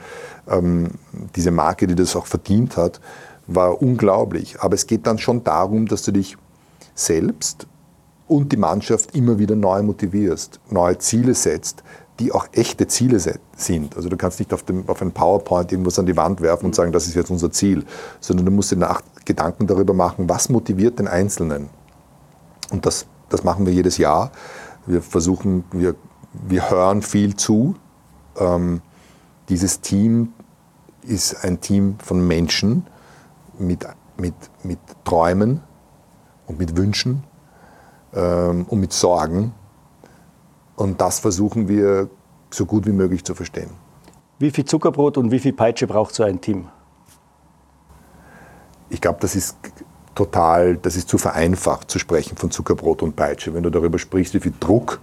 [0.48, 0.92] Ähm,
[1.36, 3.00] diese Marke, die das auch verdient hat,
[3.48, 4.60] war unglaublich.
[4.60, 6.38] Aber es geht dann schon darum, dass du dich
[6.94, 7.68] selbst
[8.28, 11.84] und die Mannschaft immer wieder neu motivierst, neue Ziele setzt,
[12.20, 13.20] die auch echte Ziele
[13.56, 13.96] sind.
[13.96, 16.76] Also du kannst nicht auf, dem, auf ein PowerPoint irgendwas an die Wand werfen und
[16.76, 17.86] sagen, das ist jetzt unser Ziel,
[18.20, 21.70] sondern du musst dir nach Gedanken darüber machen, was motiviert den Einzelnen.
[22.72, 24.32] Und das das machen wir jedes Jahr.
[24.86, 25.96] Wir versuchen, wir,
[26.34, 27.76] wir hören viel zu.
[28.38, 28.82] Ähm,
[29.50, 30.34] dieses Team
[31.02, 32.86] ist ein Team von Menschen
[33.58, 33.88] mit,
[34.18, 35.62] mit, mit Träumen
[36.48, 37.24] und mit Wünschen
[38.14, 39.54] ähm, und mit Sorgen.
[40.76, 42.10] Und das versuchen wir
[42.52, 43.72] so gut wie möglich zu verstehen.
[44.40, 46.70] Wie viel Zuckerbrot und wie viel Peitsche braucht so ein Team?
[48.90, 49.58] Ich glaube, das ist
[50.20, 53.54] total, das ist zu vereinfacht zu sprechen von Zuckerbrot und Peitsche.
[53.54, 55.00] Wenn du darüber sprichst, wie viel Druck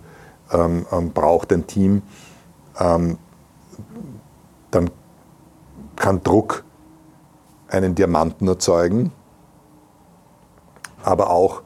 [0.53, 2.03] ähm, ähm, braucht ein Team,
[2.79, 3.17] ähm,
[4.71, 4.91] dann
[5.97, 6.65] kann Druck
[7.69, 9.11] einen Diamanten erzeugen,
[11.03, 11.63] aber auch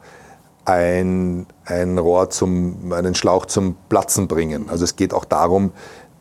[0.63, 4.69] ein, ein Rohr zum, einen Schlauch zum Platzen bringen.
[4.69, 5.73] Also es geht auch darum,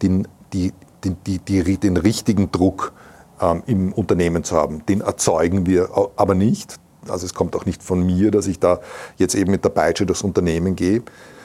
[0.02, 0.72] den, die,
[1.04, 2.92] die, die, den richtigen Druck
[3.40, 4.84] ähm, im Unternehmen zu haben.
[4.86, 6.80] Den erzeugen wir aber nicht.
[7.08, 8.80] Also es kommt auch nicht von mir, dass ich da
[9.16, 11.02] jetzt eben mit der Peitsche durchs Unternehmen gehe,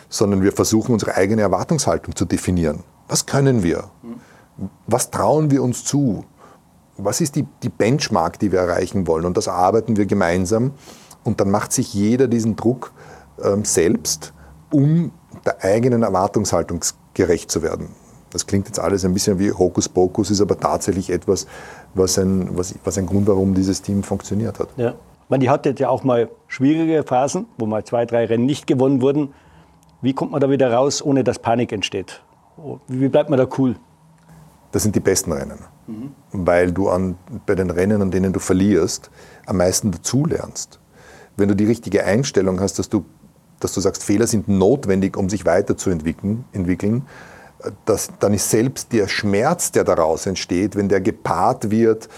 [0.10, 2.84] sondern wir versuchen unsere eigene Erwartungshaltung zu definieren.
[3.08, 3.86] Was können wir?
[4.88, 6.26] Was trauen wir uns zu?
[6.98, 9.26] Was ist die, die Benchmark, die wir erreichen wollen?
[9.26, 10.72] Und das arbeiten wir gemeinsam.
[11.24, 12.94] Und dann macht sich jeder diesen Druck
[13.44, 14.34] ähm, selbst,
[14.72, 15.12] um
[15.46, 16.82] der eigenen Erwartungshaltung
[17.14, 17.90] gerecht zu werden.
[18.30, 21.48] Das klingt jetzt alles ein bisschen wie Hokuspokus, ist aber tatsächlich etwas,
[21.94, 24.70] was ein, was, was ein Grund, warum dieses Team funktioniert hat.
[24.78, 24.94] Ja.
[25.30, 29.02] Man, die hatte ja auch mal schwierige Phasen, wo mal zwei, drei Rennen nicht gewonnen
[29.02, 29.34] wurden.
[30.02, 32.22] Wie kommt man da wieder raus, ohne dass Panik entsteht?
[32.88, 33.76] Wie bleibt man da cool?
[34.72, 36.12] Das sind die besten Rennen, mhm.
[36.32, 39.10] weil du an, bei den Rennen, an denen du verlierst,
[39.46, 40.80] am meisten dazulernst.
[41.38, 43.06] Wenn du die richtige Einstellung hast, dass du,
[43.60, 47.06] dass du sagst, Fehler sind notwendig, um sich weiterzuentwickeln, entwickeln,
[47.86, 52.10] das, dann ist selbst der Schmerz, der daraus entsteht, wenn der gepaart wird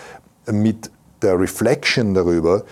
[0.51, 0.91] mit
[1.21, 2.63] der Reflection darüber,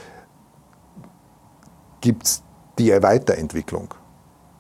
[2.05, 2.43] gibt es
[2.77, 3.95] die Weiterentwicklung.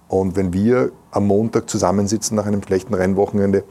[0.07, 3.63] Und wenn wir am Montag zusammensitzen nach einem schlechten Rennwochenende,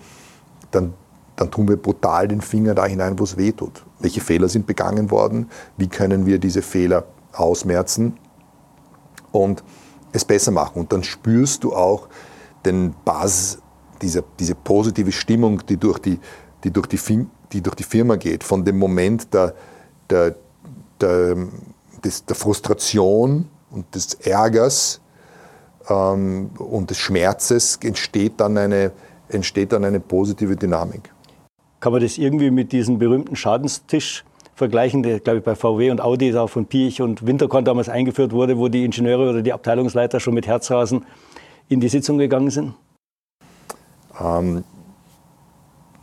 [0.70, 0.94] dann,
[1.34, 3.84] dann tun wir brutal den Finger da hinein, wo es weh tut.
[3.98, 5.50] Welche Fehler sind begangen worden?
[5.76, 8.16] Wie können wir diese Fehler ausmerzen
[9.32, 9.64] und
[10.12, 10.78] es besser machen?
[10.82, 12.08] Und dann spürst du auch
[12.64, 13.58] den Basis,
[14.02, 16.20] diese, diese positive Stimmung, die durch die,
[16.62, 19.52] die, durch die, die durch die Firma geht, von dem Moment der,
[20.10, 20.36] der,
[21.00, 21.36] der,
[22.04, 25.00] des, der Frustration und des Ärgers
[25.88, 28.92] ähm, und des Schmerzes entsteht dann, eine,
[29.28, 31.12] entsteht dann eine positive Dynamik.
[31.80, 36.00] Kann man das irgendwie mit diesem berühmten Schadenstisch vergleichen, der, glaube ich, bei VW und
[36.00, 40.20] Audi auch von Piech und Winterkorn damals eingeführt wurde, wo die Ingenieure oder die Abteilungsleiter
[40.20, 41.04] schon mit Herzrasen
[41.68, 42.74] in die Sitzung gegangen sind?
[44.20, 44.64] Ähm,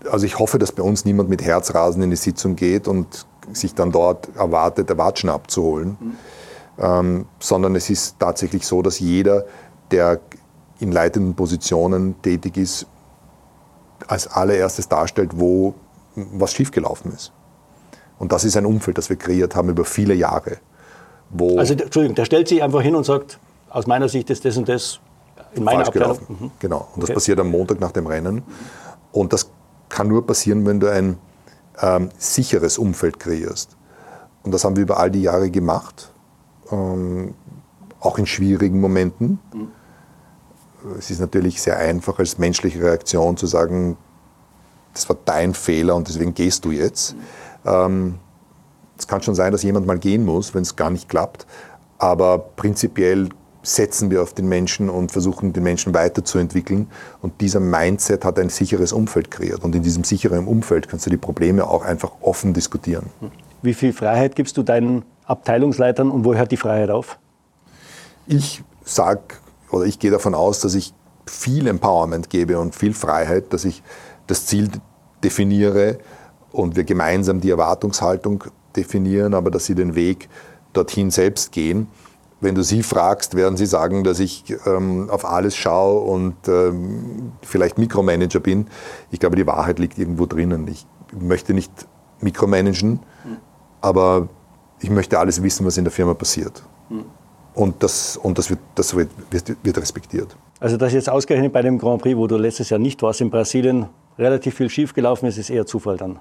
[0.10, 3.74] also ich hoffe, dass bei uns niemand mit Herzrasen in die Sitzung geht und sich
[3.74, 5.98] dann dort erwartet, der Watschen abzuholen.
[6.00, 6.16] Mhm.
[6.82, 9.46] Ähm, sondern es ist tatsächlich so, dass jeder,
[9.92, 10.20] der
[10.80, 12.88] in leitenden Positionen tätig ist,
[14.08, 15.76] als allererstes darstellt, wo
[16.16, 17.32] was schiefgelaufen ist.
[18.18, 20.58] Und das ist ein Umfeld, das wir kreiert haben über viele Jahre.
[21.58, 23.40] also, Entschuldigung, der stellt sich einfach hin und sagt,
[23.70, 25.00] aus meiner Sicht ist das und das
[25.54, 26.18] in meiner falsch Abteilung.
[26.18, 26.38] gelaufen.
[26.40, 26.52] Mhm.
[26.60, 26.88] Genau.
[26.94, 27.14] Und das okay.
[27.14, 28.44] passiert am Montag nach dem Rennen.
[29.12, 29.50] Und das
[29.90, 31.18] kann nur passieren, wenn du ein
[31.82, 33.78] ähm, sicheres Umfeld kreierst.
[34.44, 36.11] Und das haben wir über all die Jahre gemacht,
[36.72, 37.34] ähm,
[38.00, 39.40] auch in schwierigen Momenten.
[39.54, 39.68] Mhm.
[40.98, 43.98] Es ist natürlich sehr einfach als menschliche Reaktion zu sagen,
[44.94, 47.16] das war dein Fehler und deswegen gehst du jetzt.
[47.16, 47.20] Mhm.
[47.66, 48.16] Ähm,
[48.98, 51.48] es kann schon sein, dass jemand mal gehen muss, wenn es gar nicht klappt.
[51.98, 53.30] Aber prinzipiell
[53.64, 56.88] setzen wir auf den Menschen und versuchen, den Menschen weiterzuentwickeln.
[57.22, 59.64] Und dieser Mindset hat ein sicheres Umfeld kreiert.
[59.64, 63.08] Und in diesem sicheren Umfeld kannst du die Probleme auch einfach offen diskutieren.
[63.62, 67.18] Wie viel Freiheit gibst du deinen Abteilungsleitern und wo hört die Freiheit auf?
[68.28, 69.22] Ich sage
[69.72, 70.94] oder ich gehe davon aus, dass ich
[71.26, 73.82] viel Empowerment gebe und viel Freiheit, dass ich
[74.28, 74.70] das Ziel
[75.24, 76.00] definiere
[76.52, 78.44] und wir gemeinsam die Erwartungshaltung
[78.76, 80.30] definieren, aber dass sie den Weg
[80.74, 81.88] dorthin selbst gehen.
[82.40, 87.34] Wenn du sie fragst, werden sie sagen, dass ich ähm, auf alles schaue und ähm,
[87.44, 88.68] vielleicht Mikromanager bin.
[89.12, 90.68] Ich glaube, die Wahrheit liegt irgendwo drinnen.
[90.68, 91.72] Ich möchte nicht
[92.20, 93.00] mikromanagen,
[93.80, 94.28] aber
[94.82, 96.64] ich möchte alles wissen, was in der Firma passiert.
[97.54, 100.36] Und das, und das, wird, das wird, wird, respektiert.
[100.60, 103.30] Also das jetzt ausgerechnet bei dem Grand Prix, wo du letztes Jahr nicht warst in
[103.30, 106.20] Brasilien, relativ viel schiefgelaufen ist, ist eher Zufall dann.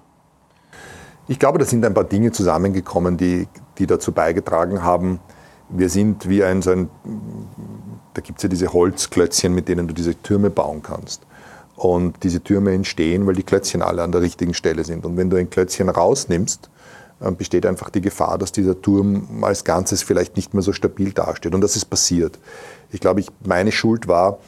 [1.29, 3.47] Ich glaube, da sind ein paar Dinge zusammengekommen, die,
[3.79, 5.21] die dazu beigetragen haben,
[5.69, 6.91] wir sind wie ein, so ein
[8.15, 11.23] da gibt es ja diese Holzklötzchen, mit denen du diese Türme bauen kannst.
[11.77, 15.07] Und diese Türme entstehen, weil die Klötzchen alle an der richtigen Stelle sind.
[15.07, 16.69] Und wenn du ein Klötzchen rausnimmst,
[17.37, 21.55] besteht einfach die Gefahr, dass dieser Turm als Ganzes vielleicht nicht mehr so stabil dasteht.
[21.55, 22.39] Und das ist passiert.
[22.91, 24.39] Ich glaube, ich, meine Schuld war,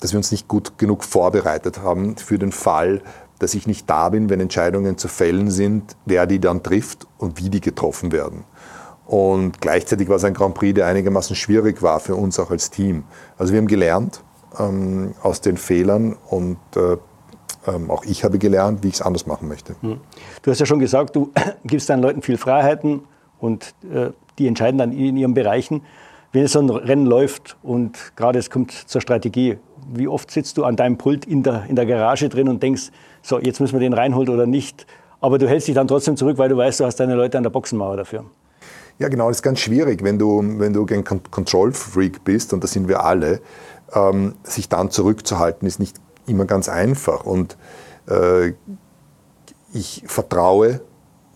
[0.00, 3.02] dass wir uns nicht gut genug vorbereitet haben für den Fall,
[3.38, 7.38] dass ich nicht da bin, wenn Entscheidungen zu fällen sind, wer die dann trifft und
[7.38, 8.44] wie die getroffen werden.
[9.06, 12.70] Und gleichzeitig war es ein Grand Prix, der einigermaßen schwierig war für uns auch als
[12.70, 13.04] Team.
[13.36, 14.22] Also wir haben gelernt
[14.58, 16.96] ähm, aus den Fehlern und äh,
[17.66, 19.74] ähm, auch ich habe gelernt, wie ich es anders machen möchte.
[19.80, 20.00] Hm.
[20.42, 21.32] Du hast ja schon gesagt, du
[21.64, 23.02] gibst deinen Leuten viel Freiheiten
[23.38, 25.82] und äh, die entscheiden dann in ihren Bereichen.
[26.32, 29.58] Wenn so ein Rennen läuft und gerade es kommt zur Strategie,
[29.92, 32.90] wie oft sitzt du an deinem Pult in der, in der Garage drin und denkst,
[33.22, 34.86] so, jetzt müssen wir den reinholen oder nicht.
[35.20, 37.42] Aber du hältst dich dann trotzdem zurück, weil du weißt, du hast deine Leute an
[37.42, 38.24] der Boxenmauer dafür.
[38.98, 42.72] Ja, genau, das ist ganz schwierig, wenn du, wenn du ein Control-Freak bist, und das
[42.72, 43.40] sind wir alle,
[43.94, 47.24] ähm, sich dann zurückzuhalten, ist nicht immer ganz einfach.
[47.24, 47.56] Und
[48.08, 48.54] äh,
[49.72, 50.80] ich vertraue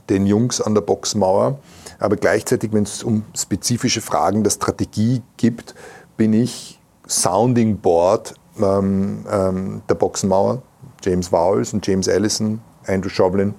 [0.09, 1.59] den Jungs an der Boxmauer.
[1.99, 5.75] Aber gleichzeitig, wenn es um spezifische Fragen der Strategie gibt,
[6.17, 10.63] bin ich Sounding Board ähm, ähm, der Boxenmauer.
[11.03, 13.55] James Vowles und James Allison, Andrew Shovlin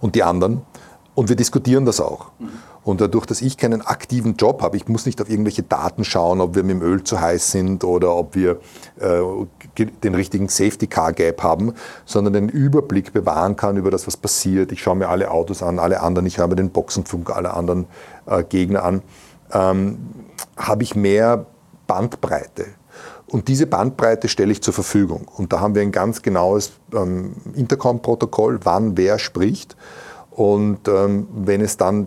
[0.00, 0.62] und die anderen.
[1.14, 2.30] Und wir diskutieren das auch.
[2.86, 6.40] Und dadurch, dass ich keinen aktiven Job habe, ich muss nicht auf irgendwelche Daten schauen,
[6.40, 8.60] ob wir mit dem Öl zu heiß sind oder ob wir
[9.00, 14.16] äh, den richtigen Safety Car Gap haben, sondern den Überblick bewahren kann über das, was
[14.16, 14.70] passiert.
[14.70, 17.86] Ich schaue mir alle Autos an, alle anderen, ich habe den Boxenfunk alle anderen
[18.26, 19.02] äh, Gegner an,
[19.52, 19.98] ähm,
[20.56, 21.44] habe ich mehr
[21.88, 22.66] Bandbreite.
[23.26, 25.26] Und diese Bandbreite stelle ich zur Verfügung.
[25.36, 29.76] Und da haben wir ein ganz genaues ähm, Intercom-Protokoll, wann wer spricht.
[30.30, 32.06] Und ähm, wenn es dann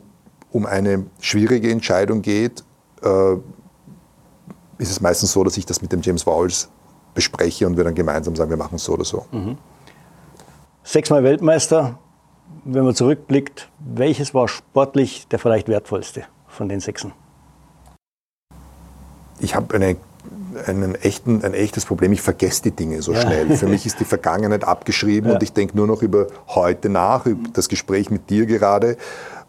[0.51, 2.63] um eine schwierige Entscheidung geht,
[3.03, 3.33] äh,
[4.77, 6.69] ist es meistens so, dass ich das mit dem James Vowles
[7.13, 9.25] bespreche und wir dann gemeinsam sagen, wir machen es so oder so.
[9.31, 9.57] Mhm.
[10.83, 11.99] Sechsmal Weltmeister,
[12.63, 17.13] wenn man zurückblickt, welches war sportlich der vielleicht wertvollste von den Sechsen?
[19.39, 19.97] Ich habe eine
[20.65, 22.11] einen echten, ein echtes Problem.
[22.11, 23.21] Ich vergesse die Dinge so ja.
[23.21, 23.55] schnell.
[23.55, 25.35] Für mich ist die Vergangenheit abgeschrieben ja.
[25.35, 28.97] und ich denke nur noch über heute nach, über das Gespräch mit dir gerade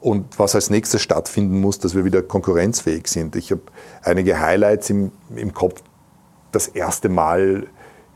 [0.01, 3.37] und was als nächstes stattfinden muss, dass wir wieder konkurrenzfähig sind.
[3.37, 3.63] Ich habe
[4.03, 5.83] einige Highlights im, im Kopf.
[6.53, 7.67] Das erste Mal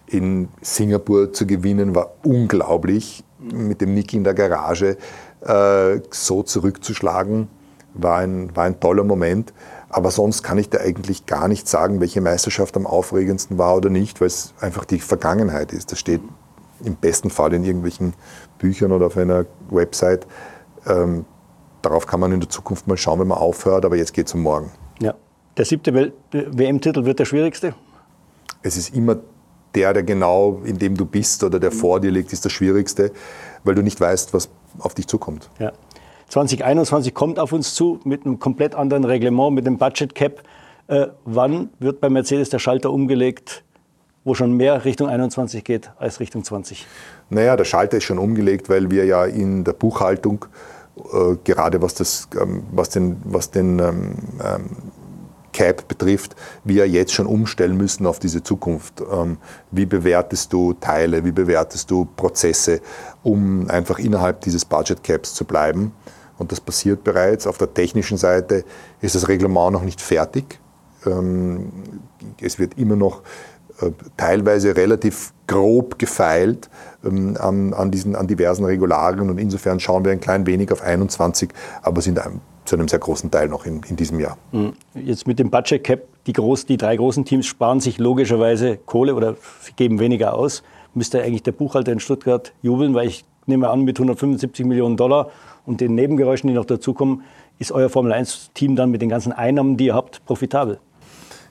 [0.06, 3.24] in Singapur zu gewinnen war unglaublich.
[3.38, 4.96] Mit dem Nick in der Garage
[5.42, 7.48] äh, so zurückzuschlagen,
[7.92, 9.52] war ein, war ein toller Moment.
[9.90, 13.90] Aber sonst kann ich da eigentlich gar nicht sagen, welche Meisterschaft am aufregendsten war oder
[13.90, 15.92] nicht, weil es einfach die Vergangenheit ist.
[15.92, 16.20] Das steht
[16.82, 18.14] im besten Fall in irgendwelchen
[18.58, 20.26] Büchern oder auf einer Website.
[20.86, 21.26] Ähm,
[21.84, 24.34] darauf kann man in der Zukunft mal schauen, wenn man aufhört, aber jetzt geht es
[24.34, 24.70] um morgen.
[25.00, 25.14] Ja.
[25.56, 27.74] Der siebte WM-Titel wird der schwierigste?
[28.62, 29.18] Es ist immer
[29.74, 33.12] der, der genau in dem du bist oder der vor dir liegt, ist der schwierigste,
[33.62, 35.50] weil du nicht weißt, was auf dich zukommt.
[35.58, 35.72] Ja.
[36.28, 40.42] 2021 kommt auf uns zu mit einem komplett anderen Reglement, mit dem Budget Cap.
[40.86, 43.62] Äh, wann wird bei Mercedes der Schalter umgelegt,
[44.24, 46.86] wo schon mehr Richtung 21 geht als Richtung 20?
[47.30, 50.46] Naja, der Schalter ist schon umgelegt, weil wir ja in der Buchhaltung,
[50.96, 54.70] äh, gerade was, das, ähm, was den, was den ähm, ähm,
[55.52, 59.00] Cap betrifft, wir jetzt schon umstellen müssen auf diese Zukunft.
[59.00, 59.38] Ähm,
[59.70, 62.80] wie bewertest du Teile, wie bewertest du Prozesse,
[63.22, 65.92] um einfach innerhalb dieses Budget Caps zu bleiben?
[66.38, 67.46] Und das passiert bereits.
[67.46, 68.64] Auf der technischen Seite
[69.00, 70.58] ist das Reglement noch nicht fertig.
[72.40, 73.22] Es wird immer noch
[74.16, 76.70] teilweise relativ grob gefeilt
[77.04, 80.82] ähm, an, an, diesen, an diversen Regularien und insofern schauen wir ein klein wenig auf
[80.82, 81.50] 21,
[81.82, 82.20] aber sind
[82.64, 84.38] zu einem sehr großen Teil noch in, in diesem Jahr.
[84.52, 84.72] Mhm.
[84.94, 89.14] Jetzt mit dem Budget Cap, die, groß, die drei großen Teams sparen sich logischerweise Kohle
[89.14, 89.36] oder
[89.76, 90.62] geben weniger aus.
[90.94, 95.30] Müsste eigentlich der Buchhalter in Stuttgart jubeln, weil ich nehme an, mit 175 Millionen Dollar
[95.66, 97.22] und den Nebengeräuschen, die noch dazukommen,
[97.58, 100.80] ist euer Formel-1-Team dann mit den ganzen Einnahmen, die ihr habt, profitabel?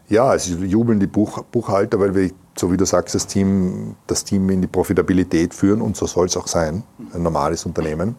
[0.09, 4.23] Ja, es jubeln die Buch, Buchhalter, weil wir, so wie du sagst, das Team, das
[4.23, 8.15] Team in die Profitabilität führen und so soll es auch sein, ein normales Unternehmen.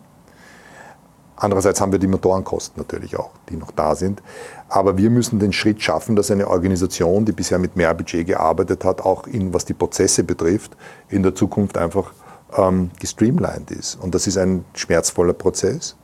[1.36, 4.22] Andererseits haben wir die Motorenkosten natürlich auch, die noch da sind.
[4.68, 8.84] Aber wir müssen den Schritt schaffen, dass eine Organisation, die bisher mit mehr Budget gearbeitet
[8.84, 10.76] hat, auch in, was die Prozesse betrifft,
[11.08, 12.12] in der Zukunft einfach
[12.56, 13.96] ähm, gestreamlined ist.
[13.96, 15.96] Und das ist ein schmerzvoller Prozess.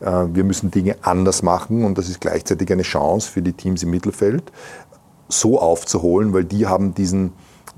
[0.00, 3.82] Äh, wir müssen Dinge anders machen und das ist gleichzeitig eine Chance für die Teams
[3.82, 4.50] im Mittelfeld,
[5.30, 7.32] so aufzuholen, weil die haben diesen,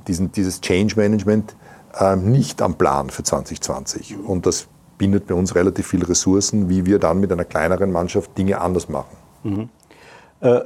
[0.07, 1.57] diesen, dieses Change Management
[1.99, 4.17] äh, nicht am Plan für 2020.
[4.27, 8.37] Und das bindet bei uns relativ viele Ressourcen, wie wir dann mit einer kleineren Mannschaft
[8.39, 9.17] Dinge anders machen.
[9.43, 9.69] Mhm.
[10.41, 10.61] Äh,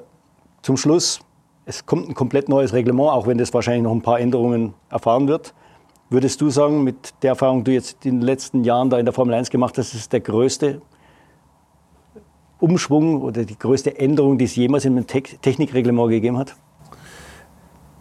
[0.63, 1.21] zum Schluss,
[1.65, 5.29] es kommt ein komplett neues Reglement, auch wenn das wahrscheinlich noch ein paar Änderungen erfahren
[5.29, 5.55] wird.
[6.09, 9.07] Würdest du sagen, mit der Erfahrung, die du jetzt in den letzten Jahren da in
[9.07, 10.81] der Formel 1 gemacht hast, ist der größte
[12.59, 16.55] Umschwung oder die größte Änderung, die es jemals in einem Technikreglement gegeben hat?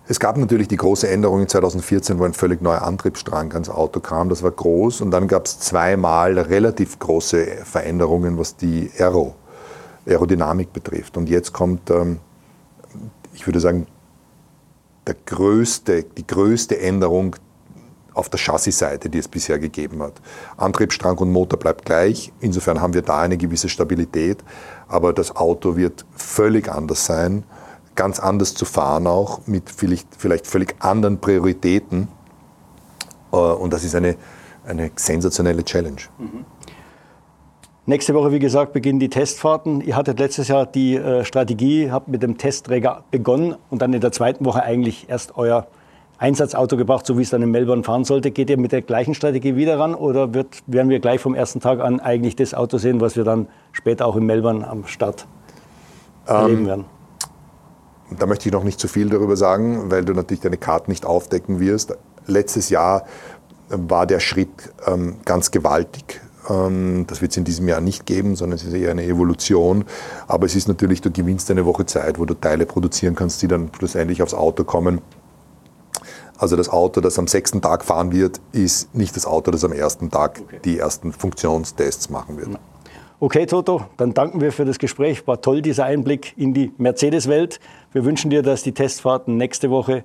[0.07, 3.99] Es gab natürlich die große Änderung in 2014, wo ein völlig neuer Antriebsstrang ans Auto
[3.99, 4.29] kam.
[4.29, 5.01] Das war groß.
[5.01, 9.33] Und dann gab es zweimal relativ große Veränderungen, was die Aero,
[10.05, 11.17] Aerodynamik betrifft.
[11.17, 12.19] Und jetzt kommt, ähm,
[13.33, 13.87] ich würde sagen,
[15.07, 17.35] der größte, die größte Änderung,
[18.15, 20.13] auf der Chassisseite, die es bisher gegeben hat.
[20.55, 22.31] Antriebsstrang und Motor bleibt gleich.
[22.39, 24.43] Insofern haben wir da eine gewisse Stabilität.
[24.87, 27.43] Aber das Auto wird völlig anders sein,
[27.95, 32.07] ganz anders zu fahren auch, mit vielleicht, vielleicht völlig anderen Prioritäten.
[33.31, 34.15] Äh, und das ist eine,
[34.65, 36.01] eine sensationelle Challenge.
[36.17, 36.45] Mhm.
[37.87, 39.79] Nächste Woche, wie gesagt, beginnen die Testfahrten.
[39.81, 44.01] Ihr hattet letztes Jahr die äh, Strategie, habt mit dem Testträger begonnen und dann in
[44.01, 45.67] der zweiten Woche eigentlich erst euer
[46.17, 48.31] Einsatzauto gebracht, so wie es dann in Melbourne fahren sollte.
[48.31, 51.59] Geht ihr mit der gleichen Strategie wieder ran oder wird, werden wir gleich vom ersten
[51.59, 55.27] Tag an eigentlich das Auto sehen, was wir dann später auch in Melbourne am Start
[56.25, 56.85] erleben ähm, werden?
[58.11, 61.05] Da möchte ich noch nicht zu viel darüber sagen, weil du natürlich deine Karten nicht
[61.05, 61.95] aufdecken wirst.
[62.27, 63.05] Letztes Jahr
[63.69, 66.21] war der Schritt ähm, ganz gewaltig.
[66.49, 69.85] Ähm, das wird es in diesem Jahr nicht geben, sondern es ist eher eine Evolution.
[70.27, 73.47] Aber es ist natürlich, du gewinnst eine Woche Zeit, wo du Teile produzieren kannst, die
[73.47, 75.01] dann schlussendlich aufs Auto kommen.
[76.37, 79.71] Also das Auto, das am sechsten Tag fahren wird, ist nicht das Auto, das am
[79.71, 80.59] ersten Tag okay.
[80.65, 82.49] die ersten Funktionstests machen wird.
[83.25, 85.25] Okay, Toto, dann danken wir für das Gespräch.
[85.25, 87.59] War toll, dieser Einblick in die Mercedes-Welt.
[87.91, 90.03] Wir wünschen dir, dass die Testfahrten nächste Woche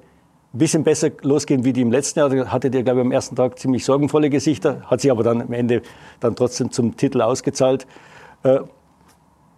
[0.54, 2.30] ein bisschen besser losgehen wie die im letzten Jahr.
[2.30, 5.42] Da hattet ihr, glaube ich, am ersten Tag ziemlich sorgenvolle Gesichter, hat sich aber dann
[5.42, 5.82] am Ende
[6.20, 7.86] dann trotzdem zum Titel ausgezahlt.
[8.42, 8.60] Äh,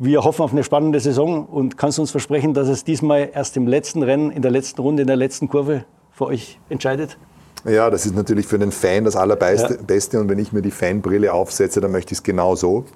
[0.01, 3.57] wir hoffen auf eine spannende Saison und kannst du uns versprechen, dass es diesmal erst
[3.57, 7.17] im letzten Rennen, in der letzten Runde, in der letzten Kurve für euch entscheidet?
[7.65, 9.79] Ja, das ist natürlich für den Fan das Allerbeste.
[9.89, 10.21] Ja.
[10.21, 12.87] Und wenn ich mir die Fanbrille aufsetze, dann möchte ich es genau so.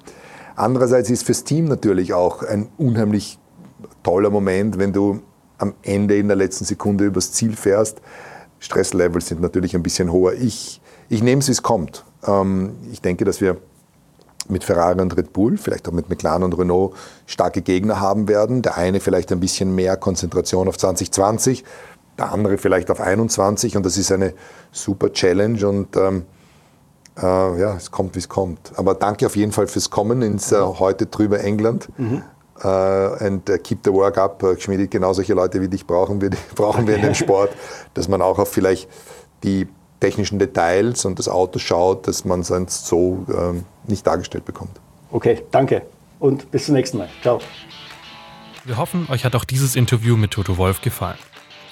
[0.57, 3.39] Andererseits ist fürs Team natürlich auch ein unheimlich
[4.03, 5.21] toller Moment, wenn du
[5.59, 8.01] am Ende in der letzten Sekunde übers Ziel fährst.
[8.59, 10.33] Stresslevels sind natürlich ein bisschen hoher.
[10.33, 10.81] Ich,
[11.11, 12.05] ich nehme es, wie es kommt.
[12.27, 13.59] Ähm, ich denke, dass wir
[14.49, 16.95] mit Ferrari und Red Bull, vielleicht auch mit McLaren und Renault,
[17.27, 18.63] starke Gegner haben werden.
[18.63, 21.65] Der eine vielleicht ein bisschen mehr Konzentration auf 2020,
[22.19, 24.33] der andere vielleicht auf 21 und das ist eine
[24.73, 26.23] super Challenge und ähm,
[27.17, 28.73] äh, ja, es kommt, wie es kommt.
[28.77, 31.89] Aber danke auf jeden Fall fürs Kommen ins äh, heute drüber England.
[31.99, 32.23] Mhm.
[32.65, 34.43] Uh, and uh, keep the work up.
[34.43, 37.51] Uh, Schmidt, genau solche Leute wie dich brauchen wir, brauchen wir in dem Sport,
[37.93, 38.89] dass man auch auf vielleicht
[39.43, 39.69] die
[40.01, 44.81] technischen Details und das Auto schaut, dass man es sonst so ähm, nicht dargestellt bekommt.
[45.11, 45.83] Okay, danke
[46.19, 47.09] und bis zum nächsten Mal.
[47.21, 47.41] Ciao.
[48.65, 51.19] Wir hoffen, euch hat auch dieses Interview mit Toto Wolf gefallen.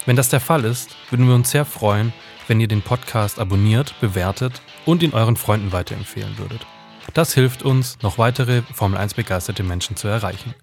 [0.05, 2.13] Wenn das der Fall ist, würden wir uns sehr freuen,
[2.47, 6.65] wenn ihr den Podcast abonniert, bewertet und ihn euren Freunden weiterempfehlen würdet.
[7.13, 10.53] Das hilft uns, noch weitere Formel 1 begeisterte Menschen zu erreichen.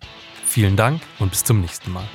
[0.45, 2.09] Vielen Dank und bis zum nächsten Mal.